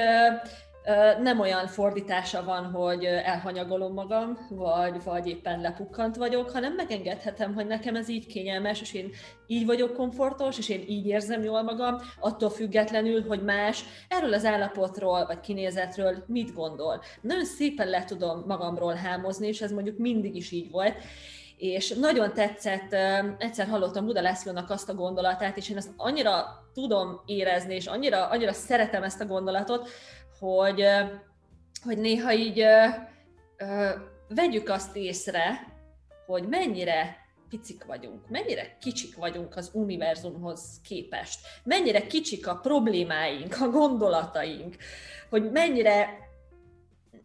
nem 1.22 1.40
olyan 1.40 1.66
fordítása 1.66 2.44
van, 2.44 2.64
hogy 2.64 3.04
elhanyagolom 3.04 3.92
magam, 3.92 4.38
vagy, 4.48 5.02
vagy 5.04 5.26
éppen 5.26 5.60
lepukkant 5.60 6.16
vagyok, 6.16 6.50
hanem 6.50 6.74
megengedhetem, 6.74 7.54
hogy 7.54 7.66
nekem 7.66 7.96
ez 7.96 8.08
így 8.08 8.26
kényelmes, 8.26 8.80
és 8.80 8.94
én 8.94 9.10
így 9.46 9.66
vagyok 9.66 9.94
komfortos, 9.94 10.58
és 10.58 10.68
én 10.68 10.84
így 10.88 11.06
érzem 11.06 11.42
jól 11.42 11.62
magam, 11.62 11.96
attól 12.20 12.50
függetlenül, 12.50 13.26
hogy 13.26 13.42
más 13.42 13.84
erről 14.08 14.32
az 14.32 14.44
állapotról, 14.44 15.26
vagy 15.26 15.40
kinézetről 15.40 16.24
mit 16.26 16.54
gondol. 16.54 17.02
Nagyon 17.20 17.44
szépen 17.44 17.88
le 17.88 18.04
tudom 18.04 18.44
magamról 18.46 18.94
hámozni, 18.94 19.46
és 19.46 19.60
ez 19.60 19.72
mondjuk 19.72 19.98
mindig 19.98 20.36
is 20.36 20.50
így 20.50 20.70
volt, 20.70 20.94
és 21.58 21.94
nagyon 22.00 22.32
tetszett, 22.32 22.96
egyszer 23.38 23.68
hallottam 23.68 24.04
Buda 24.06 24.20
Lászlónak 24.20 24.70
azt 24.70 24.88
a 24.88 24.94
gondolatát, 24.94 25.56
és 25.56 25.70
én 25.70 25.76
ezt 25.76 25.90
annyira 25.96 26.66
tudom 26.74 27.22
érezni, 27.26 27.74
és 27.74 27.86
annyira, 27.86 28.28
annyira 28.28 28.52
szeretem 28.52 29.02
ezt 29.02 29.20
a 29.20 29.26
gondolatot, 29.26 29.88
hogy, 30.38 30.84
hogy 31.82 31.98
néha 31.98 32.32
így 32.32 32.64
vegyük 34.28 34.68
azt 34.68 34.96
észre, 34.96 35.76
hogy 36.26 36.48
mennyire 36.48 37.16
picik 37.48 37.84
vagyunk, 37.84 38.28
mennyire 38.28 38.76
kicsik 38.80 39.16
vagyunk 39.16 39.56
az 39.56 39.70
univerzumhoz 39.72 40.80
képest, 40.84 41.40
mennyire 41.64 42.06
kicsik 42.06 42.46
a 42.46 42.56
problémáink, 42.56 43.60
a 43.60 43.68
gondolataink, 43.68 44.76
hogy 45.30 45.50
mennyire 45.50 46.08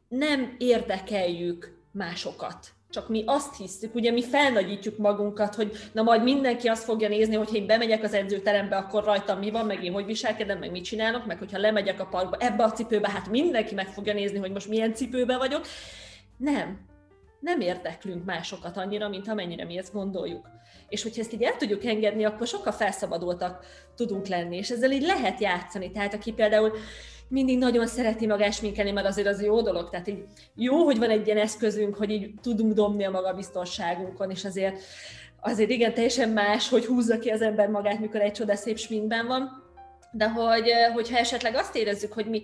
nem 0.08 0.56
érdekeljük 0.58 1.82
másokat 1.92 2.74
csak 2.94 3.10
mi 3.10 3.24
azt 3.26 3.58
hiszük, 3.58 3.96
ugye 3.96 4.12
mi 4.12 4.24
felnagyítjuk 4.24 4.98
magunkat, 4.98 5.56
hogy 5.56 5.72
na 5.92 6.02
majd 6.02 6.24
mindenki 6.24 6.68
azt 6.68 6.84
fogja 6.84 7.08
nézni, 7.08 7.36
hogy 7.36 7.56
én 7.56 7.66
bemegyek 7.66 8.04
az 8.04 8.14
edzőterembe, 8.14 8.76
akkor 8.76 9.04
rajtam 9.04 9.40
mi 9.40 9.52
van, 9.52 9.66
meg 9.66 9.84
én 9.84 9.94
hogy 9.94 10.06
viselkedem, 10.06 10.60
meg 10.60 10.72
mit 10.72 10.84
csinálok, 10.84 11.26
meg 11.26 11.38
hogyha 11.38 11.58
lemegyek 11.58 12.00
a 12.00 12.06
parkba 12.06 12.38
ebbe 12.40 12.64
a 12.64 12.72
cipőbe, 12.72 13.10
hát 13.10 13.30
mindenki 13.30 13.74
meg 13.74 13.88
fogja 13.88 14.14
nézni, 14.14 14.38
hogy 14.38 14.52
most 14.52 14.68
milyen 14.68 14.94
cipőbe 14.94 15.38
vagyok. 15.38 15.66
Nem, 16.38 16.80
nem 17.40 17.60
érdeklünk 17.60 18.26
másokat 18.26 18.78
annyira, 18.78 19.10
mint 19.10 19.28
amennyire 19.28 19.66
mi 19.66 19.78
ezt 19.78 19.94
gondoljuk. 19.94 20.50
És 20.90 21.04
hogyha 21.04 21.22
ezt 21.22 21.34
így 21.34 21.44
el 21.44 21.58
tudjuk 21.58 21.86
engedni, 21.86 22.24
akkor 22.26 22.48
sokkal 22.48 22.72
felszabadultak 22.72 23.66
tudunk 23.96 24.28
lenni, 24.28 24.58
és 24.58 24.70
ezzel 24.70 24.92
így 24.92 25.06
lehet 25.06 25.40
játszani. 25.40 25.92
Tehát 25.92 26.14
aki 26.14 26.32
például 26.32 26.72
mindig 27.34 27.58
nagyon 27.58 27.88
szereti 27.88 28.28
magát 28.28 28.54
sminkelni, 28.54 28.92
mert 28.92 29.08
azért 29.08 29.28
az 29.28 29.44
jó 29.44 29.62
dolog. 29.62 29.90
Tehát 29.90 30.08
így 30.08 30.24
jó, 30.56 30.84
hogy 30.84 30.98
van 30.98 31.10
egy 31.10 31.26
ilyen 31.26 31.38
eszközünk, 31.38 31.96
hogy 31.96 32.10
így 32.10 32.34
tudunk 32.42 32.74
dobni 32.74 33.04
a 33.04 33.12
magabiztonságunkon, 33.12 34.30
és 34.30 34.46
azért, 34.46 34.82
azért 35.42 35.70
igen, 35.70 35.94
teljesen 35.94 36.30
más, 36.30 36.70
hogy 36.70 36.86
húzza 36.86 37.20
ki 37.20 37.30
az 37.30 37.42
ember 37.42 37.70
magát, 37.70 38.00
mikor 38.00 38.22
egy 38.22 38.32
csodaszép 38.32 38.78
sminkben 38.78 39.28
van. 39.28 39.64
De 40.12 40.30
hogy, 40.30 40.72
hogyha 40.94 41.18
esetleg 41.18 41.56
azt 41.56 41.76
érezzük, 41.76 42.14
hogy 42.14 42.26
mi 42.26 42.42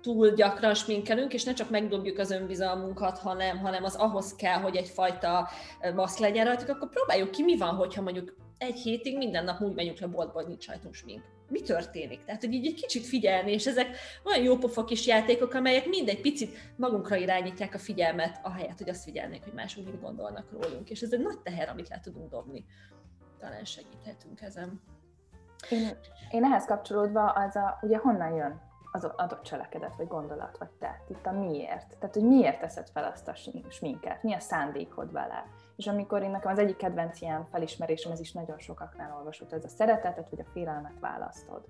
túl 0.00 0.30
gyakran 0.30 0.74
sminkelünk, 0.74 1.34
és 1.34 1.44
ne 1.44 1.52
csak 1.52 1.70
megdobjuk 1.70 2.18
az 2.18 2.30
önbizalmunkat, 2.30 3.18
hanem, 3.18 3.58
hanem 3.58 3.84
az 3.84 3.94
ahhoz 3.94 4.34
kell, 4.34 4.60
hogy 4.60 4.76
egyfajta 4.76 5.48
maszk 5.94 6.18
legyen 6.18 6.44
rajtuk, 6.44 6.68
akkor 6.68 6.88
próbáljuk 6.88 7.30
ki, 7.30 7.42
mi 7.42 7.56
van, 7.56 7.74
hogyha 7.74 8.02
mondjuk 8.02 8.34
egy 8.58 8.78
hétig 8.78 9.16
minden 9.16 9.44
nap 9.44 9.60
úgy 9.60 9.74
megyünk 9.74 9.98
le 9.98 10.06
boltba, 10.06 10.32
hogy 10.32 10.46
nincs 10.46 10.66
rajtunk 10.66 10.94
smink 10.94 11.22
mi 11.52 11.60
történik. 11.60 12.24
Tehát, 12.24 12.40
hogy 12.40 12.52
így 12.52 12.66
egy 12.66 12.74
kicsit 12.74 13.06
figyelni, 13.06 13.52
és 13.52 13.66
ezek 13.66 13.96
olyan 14.24 14.42
jó 14.42 14.56
pofa 14.56 14.84
kis 14.84 15.06
játékok, 15.06 15.54
amelyek 15.54 15.86
mindegy 15.86 16.20
picit 16.20 16.56
magunkra 16.76 17.16
irányítják 17.16 17.74
a 17.74 17.78
figyelmet, 17.78 18.40
ahelyett, 18.42 18.78
hogy 18.78 18.88
azt 18.88 19.02
figyelnék, 19.02 19.42
hogy 19.44 19.52
mások 19.52 19.84
mit 19.84 20.00
gondolnak 20.00 20.50
rólunk. 20.50 20.90
És 20.90 21.00
ez 21.00 21.12
egy 21.12 21.20
nagy 21.20 21.38
teher, 21.38 21.68
amit 21.68 21.88
le 21.88 22.00
tudunk 22.00 22.30
dobni. 22.30 22.64
Talán 23.38 23.64
segíthetünk 23.64 24.40
ezen. 24.40 24.82
Én, 25.70 25.88
én 26.30 26.44
ehhez 26.44 26.64
kapcsolódva 26.64 27.30
az 27.30 27.56
a, 27.56 27.78
ugye 27.82 27.96
honnan 27.96 28.34
jön 28.34 28.60
az 28.92 29.04
adott 29.04 29.42
cselekedet, 29.42 29.96
vagy 29.96 30.06
gondolat, 30.06 30.58
vagy 30.58 30.70
te, 30.78 31.04
itt 31.08 31.26
a 31.26 31.32
miért. 31.32 31.98
Tehát, 31.98 32.14
hogy 32.14 32.24
miért 32.24 32.60
teszed 32.60 32.88
fel 32.88 33.04
azt 33.04 33.28
a 33.28 33.34
sminket, 33.68 34.22
mi 34.22 34.34
a 34.34 34.40
szándékod 34.40 35.12
vele 35.12 35.46
és 35.82 35.88
amikor 35.88 36.22
én 36.22 36.30
nekem 36.30 36.50
az 36.50 36.58
egyik 36.58 36.76
kedvenc 36.76 37.20
ilyen 37.20 37.46
felismerésem, 37.50 38.12
ez 38.12 38.20
is 38.20 38.32
nagyon 38.32 38.58
sokaknál 38.58 39.14
olvasott, 39.18 39.52
ez 39.52 39.64
a 39.64 39.68
szeretetet 39.68 40.28
vagy 40.30 40.40
a 40.40 40.50
félelmet 40.52 40.98
választod. 41.00 41.64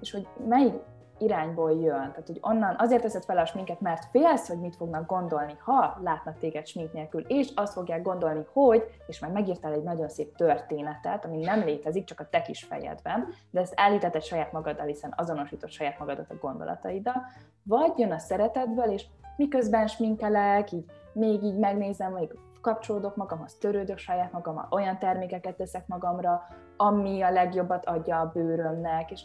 És 0.00 0.10
hogy 0.10 0.28
melyik 0.48 0.74
irányból 1.18 1.72
jön, 1.72 2.10
tehát 2.10 2.26
hogy 2.26 2.38
onnan 2.40 2.74
azért 2.78 3.02
teszed 3.02 3.24
fel 3.24 3.38
a 3.38 3.44
sminket, 3.44 3.80
mert 3.80 4.04
félsz, 4.10 4.48
hogy 4.48 4.60
mit 4.60 4.76
fognak 4.76 5.06
gondolni, 5.06 5.56
ha 5.58 5.98
látnak 6.02 6.38
téged 6.38 6.66
smink 6.66 6.92
nélkül, 6.92 7.20
és 7.20 7.52
azt 7.54 7.72
fogják 7.72 8.02
gondolni, 8.02 8.46
hogy, 8.52 8.84
és 9.06 9.18
már 9.18 9.30
megírtál 9.30 9.72
egy 9.72 9.82
nagyon 9.82 10.08
szép 10.08 10.36
történetet, 10.36 11.24
ami 11.24 11.38
nem 11.38 11.64
létezik, 11.64 12.04
csak 12.04 12.20
a 12.20 12.28
te 12.28 12.42
kis 12.42 12.64
fejedben, 12.64 13.28
de 13.50 13.60
ezt 13.60 13.72
állítetted 13.76 14.22
saját 14.22 14.52
magaddal, 14.52 14.86
hiszen 14.86 15.14
azonosítod 15.16 15.70
saját 15.70 15.98
magadat 15.98 16.30
a 16.30 16.38
gondolataiddal, 16.40 17.22
vagy 17.62 17.92
jön 17.96 18.12
a 18.12 18.18
szeretetből, 18.18 18.92
és 18.92 19.04
miközben 19.36 19.86
sminkelek, 19.86 20.72
így 20.72 20.84
még 21.12 21.42
így 21.42 21.58
megnézem, 21.58 22.12
hogy 22.12 22.38
kapcsolódok 22.60 23.16
magamhoz, 23.16 23.54
törődök 23.54 23.98
saját 23.98 24.32
magammal, 24.32 24.66
olyan 24.70 24.98
termékeket 24.98 25.56
teszek 25.56 25.86
magamra, 25.86 26.42
ami 26.76 27.22
a 27.22 27.30
legjobbat 27.30 27.86
adja 27.86 28.20
a 28.20 28.30
bőrömnek, 28.34 29.10
és, 29.10 29.22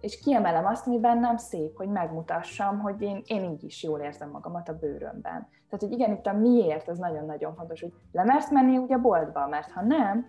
és 0.00 0.20
kiemelem 0.20 0.66
azt, 0.66 0.86
ami 0.86 1.00
bennem 1.00 1.36
szép, 1.36 1.76
hogy 1.76 1.88
megmutassam, 1.88 2.80
hogy 2.80 3.02
én, 3.02 3.22
én 3.26 3.44
így 3.44 3.64
is 3.64 3.82
jól 3.82 4.00
érzem 4.00 4.30
magamat 4.30 4.68
a 4.68 4.78
bőrömben. 4.78 5.48
Tehát, 5.68 5.80
hogy 5.80 5.92
igen, 5.92 6.12
itt 6.12 6.26
a 6.26 6.32
miért, 6.32 6.88
az 6.88 6.98
nagyon-nagyon 6.98 7.54
fontos, 7.54 7.80
hogy 7.80 7.92
lemersz 8.12 8.50
menni 8.50 8.76
ugye 8.76 8.94
a 8.94 9.00
boltba, 9.00 9.46
mert 9.46 9.70
ha 9.70 9.82
nem, 9.82 10.26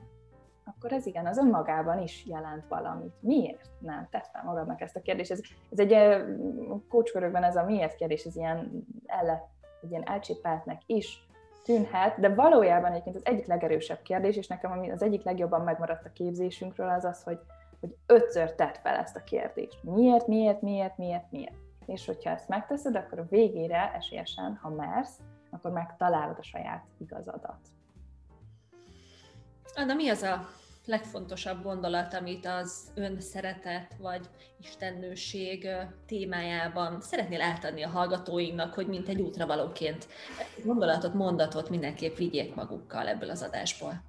akkor 0.68 0.92
ez 0.92 1.06
igen, 1.06 1.26
az 1.26 1.38
önmagában 1.38 2.02
is 2.02 2.26
jelent 2.26 2.68
valamit. 2.68 3.14
Miért 3.20 3.70
nem? 3.80 4.08
Tedd 4.12 4.24
fel 4.32 4.44
magadnak 4.46 4.82
ezt 4.82 4.96
a 4.96 5.02
kérdést. 5.02 5.32
Ez, 5.32 5.40
ez 5.72 5.80
egy 5.80 6.24
kócskörökben 6.90 7.44
ez 7.44 7.56
a 7.56 7.64
miért 7.64 7.96
kérdés, 7.96 8.24
ez 8.24 8.36
ilyen, 8.36 8.86
elle, 9.06 9.50
egy 9.82 9.90
ilyen 9.90 10.08
elcsépeltnek 10.08 10.82
is 10.86 11.27
tűnhet, 11.64 12.20
de 12.20 12.34
valójában 12.34 12.92
egyébként 12.92 13.16
az 13.16 13.26
egyik 13.26 13.46
legerősebb 13.46 14.02
kérdés, 14.02 14.36
és 14.36 14.48
nekem 14.48 14.72
ami 14.72 14.92
az 14.92 15.02
egyik 15.02 15.24
legjobban 15.24 15.62
megmaradt 15.62 16.06
a 16.06 16.12
képzésünkről, 16.14 16.90
az 16.90 17.04
az, 17.04 17.24
hogy, 17.24 17.40
hogy 17.80 17.96
ötször 18.06 18.56
tedd 18.56 18.74
fel 18.82 18.96
ezt 18.96 19.16
a 19.16 19.24
kérdést. 19.24 19.84
Miért, 19.84 20.28
miért, 20.28 20.62
miért, 20.62 20.98
miért, 20.98 21.32
miért? 21.32 21.56
És 21.86 22.06
hogyha 22.06 22.30
ezt 22.30 22.48
megteszed, 22.48 22.96
akkor 22.96 23.20
a 23.20 23.28
végére 23.30 23.94
esélyesen, 23.96 24.60
ha 24.62 24.70
mersz, 24.70 25.20
akkor 25.52 25.72
megtalálod 25.72 26.38
a 26.40 26.44
saját 26.44 26.84
igazadat. 26.98 27.60
Anna, 29.76 29.94
mi 29.94 30.10
az 30.10 30.22
a 30.22 30.48
legfontosabb 30.88 31.64
gondolat, 31.64 32.14
amit 32.14 32.46
az 32.46 32.92
önszeretet 32.96 33.96
vagy 34.00 34.30
istennőség 34.60 35.68
témájában 36.06 37.02
szeretnél 37.02 37.42
átadni 37.42 37.84
a 37.84 37.90
hallgatóinknak, 37.90 38.74
hogy 38.74 38.88
mint 38.88 39.08
egy 39.08 39.22
útravalóként 39.22 40.08
gondolatot, 40.64 41.14
mondatot 41.14 41.70
mindenképp 41.70 42.16
vigyék 42.16 42.56
magukkal 42.56 43.08
ebből 43.08 43.30
az 43.30 43.42
adásból? 43.42 44.02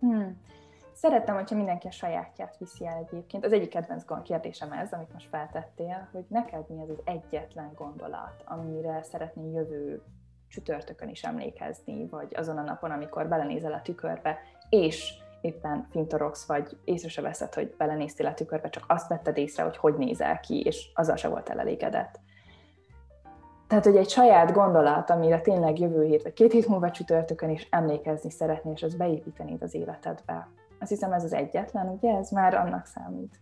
Hmm. 0.00 0.40
Szerettem, 0.92 1.34
hogyha 1.34 1.56
mindenki 1.56 1.86
a 1.86 1.90
sajátját 1.90 2.56
viszi 2.58 2.86
el 2.86 3.06
egyébként. 3.08 3.44
Az 3.44 3.52
egyik 3.52 3.68
kedvenc 3.68 4.04
kérdésem 4.22 4.72
ez, 4.72 4.92
amit 4.92 5.12
most 5.12 5.28
feltettél, 5.28 6.08
hogy 6.12 6.24
neked 6.28 6.68
mi 6.68 6.82
az 6.82 6.88
az 6.88 7.00
egyetlen 7.04 7.72
gondolat, 7.74 8.42
amire 8.44 9.02
szeretnél 9.02 9.52
jövő 9.52 10.02
csütörtökön 10.48 11.08
is 11.08 11.22
emlékezni, 11.22 12.06
vagy 12.06 12.34
azon 12.34 12.58
a 12.58 12.62
napon, 12.62 12.90
amikor 12.90 13.28
belenézel 13.28 13.72
a 13.72 13.82
tükörbe, 13.82 14.38
és 14.72 15.14
éppen 15.40 15.86
fintorogsz, 15.90 16.46
vagy 16.46 16.76
észre 16.84 17.08
se 17.08 17.22
veszed, 17.22 17.54
hogy 17.54 17.74
belenéztél 17.78 18.26
a 18.26 18.34
tükörbe, 18.34 18.68
csak 18.68 18.84
azt 18.88 19.08
vetted 19.08 19.36
észre, 19.36 19.62
hogy 19.62 19.76
hogy 19.76 19.94
nézel 19.94 20.40
ki, 20.40 20.60
és 20.60 20.90
azzal 20.94 21.16
se 21.16 21.28
volt 21.28 21.48
elégedett. 21.48 22.20
Tehát, 23.66 23.84
hogy 23.84 23.96
egy 23.96 24.08
saját 24.08 24.52
gondolat, 24.52 25.10
amire 25.10 25.40
tényleg 25.40 25.78
jövő 25.78 26.04
hét, 26.04 26.22
vagy 26.22 26.32
két 26.32 26.52
hét 26.52 26.68
múlva 26.68 26.90
csütörtökön 26.90 27.50
is 27.50 27.66
emlékezni 27.70 28.30
szeretnél, 28.30 28.72
és 28.72 28.82
azt 28.82 28.96
beépítenéd 28.96 29.62
az 29.62 29.74
életedbe. 29.74 30.48
Azt 30.80 30.90
hiszem 30.90 31.12
ez 31.12 31.24
az 31.24 31.32
egyetlen, 31.32 31.88
ugye? 31.88 32.16
Ez 32.16 32.30
már 32.30 32.54
annak 32.54 32.86
számít. 32.86 33.40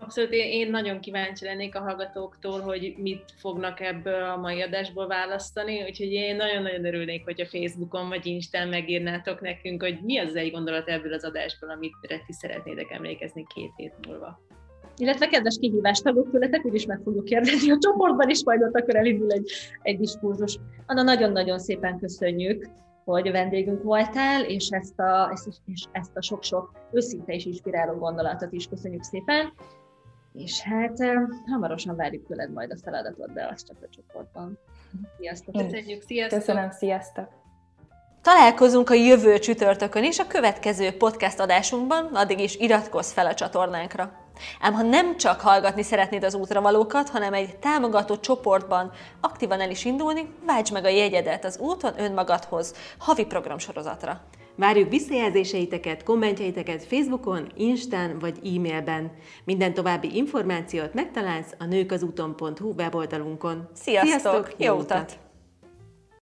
Abszolút, 0.00 0.32
én 0.32 0.70
nagyon 0.70 1.00
kíváncsi 1.00 1.44
lennék 1.44 1.74
a 1.74 1.80
hallgatóktól, 1.80 2.60
hogy 2.60 2.94
mit 2.96 3.24
fognak 3.36 3.80
ebből 3.80 4.22
a 4.22 4.36
mai 4.36 4.60
adásból 4.62 5.06
választani, 5.06 5.82
úgyhogy 5.82 6.12
én 6.12 6.36
nagyon-nagyon 6.36 6.84
örülnék, 6.84 7.24
hogy 7.24 7.40
a 7.40 7.46
Facebookon 7.46 8.08
vagy 8.08 8.26
Instán 8.26 8.68
megírnátok 8.68 9.40
nekünk, 9.40 9.82
hogy 9.82 9.98
mi 10.02 10.18
az 10.18 10.36
egy 10.36 10.50
gondolat 10.50 10.88
ebből 10.88 11.12
az 11.12 11.24
adásból, 11.24 11.70
amit 11.70 11.94
ti 12.26 12.32
szeretnétek 12.32 12.90
emlékezni 12.90 13.46
két 13.54 13.72
hét 13.76 13.94
múlva. 14.06 14.40
Illetve 14.96 15.26
kedves 15.26 15.56
kihívást 15.60 16.02
tagok 16.02 16.30
tőletek, 16.30 16.64
úgyis 16.64 16.86
meg 16.86 17.00
fogjuk 17.04 17.24
kérdezni 17.24 17.70
a 17.70 17.78
csoportban 17.80 18.28
is, 18.28 18.44
majd 18.44 18.62
ott 18.62 18.76
akkor 18.76 18.96
elindul 18.96 19.30
egy, 19.30 19.50
egy 19.82 19.98
diskurzus. 19.98 20.58
Anna, 20.86 21.02
nagyon-nagyon 21.02 21.58
szépen 21.58 21.98
köszönjük 21.98 22.68
hogy 23.12 23.30
vendégünk 23.30 23.82
voltál, 23.82 24.44
és 24.44 24.68
ezt 24.68 24.98
a, 24.98 25.30
ezt, 25.32 25.48
és 25.64 25.84
ezt 25.92 26.16
a 26.16 26.22
sok-sok 26.22 26.72
őszinte 26.92 27.32
és 27.32 27.44
inspiráló 27.44 27.98
gondolatot 27.98 28.52
is 28.52 28.66
köszönjük 28.66 29.02
szépen 29.02 29.52
és 30.38 30.60
hát 30.60 30.98
hamarosan 31.46 31.96
várjuk 31.96 32.26
tőled 32.26 32.52
majd 32.52 32.70
a 32.70 32.76
feladatot, 32.84 33.32
de 33.32 33.48
az 33.52 33.64
csak 33.64 33.76
a 33.82 33.88
csoportban. 33.90 34.58
Sziasztok! 35.18 35.54
Köszönjük, 35.54 36.02
sziasztok! 36.02 36.38
Köszönöm, 36.38 36.70
sziasztok! 36.70 37.28
Találkozunk 38.22 38.90
a 38.90 38.94
jövő 38.94 39.38
csütörtökön 39.38 40.04
is 40.04 40.18
a 40.18 40.26
következő 40.26 40.96
podcast 40.96 41.40
adásunkban, 41.40 42.04
addig 42.14 42.40
is 42.40 42.56
iratkozz 42.56 43.12
fel 43.12 43.26
a 43.26 43.34
csatornánkra. 43.34 44.12
Ám 44.60 44.72
ha 44.72 44.82
nem 44.82 45.16
csak 45.16 45.40
hallgatni 45.40 45.82
szeretnéd 45.82 46.24
az 46.24 46.34
útravalókat, 46.34 47.08
hanem 47.08 47.32
egy 47.32 47.58
támogató 47.58 48.16
csoportban 48.16 48.92
aktívan 49.20 49.60
el 49.60 49.70
is 49.70 49.84
indulni, 49.84 50.34
válts 50.46 50.72
meg 50.72 50.84
a 50.84 50.88
jegyedet 50.88 51.44
az 51.44 51.58
úton 51.58 52.00
önmagadhoz 52.00 52.74
havi 52.98 53.24
programsorozatra. 53.24 54.20
Várjuk 54.58 54.88
visszajelzéseiteket, 54.88 56.02
kommentjeiteket 56.02 56.84
Facebookon, 56.84 57.52
Instán 57.56 58.18
vagy 58.18 58.38
e-mailben. 58.44 59.12
Minden 59.44 59.74
további 59.74 60.16
információt 60.16 60.94
megtalálsz 60.94 61.54
a 61.58 61.64
nőkazúton.hu 61.64 62.72
weboldalunkon. 62.76 63.68
Sziasztok! 63.74 64.08
Sziasztok 64.08 64.54
jó 64.56 64.76
utat! 64.76 65.27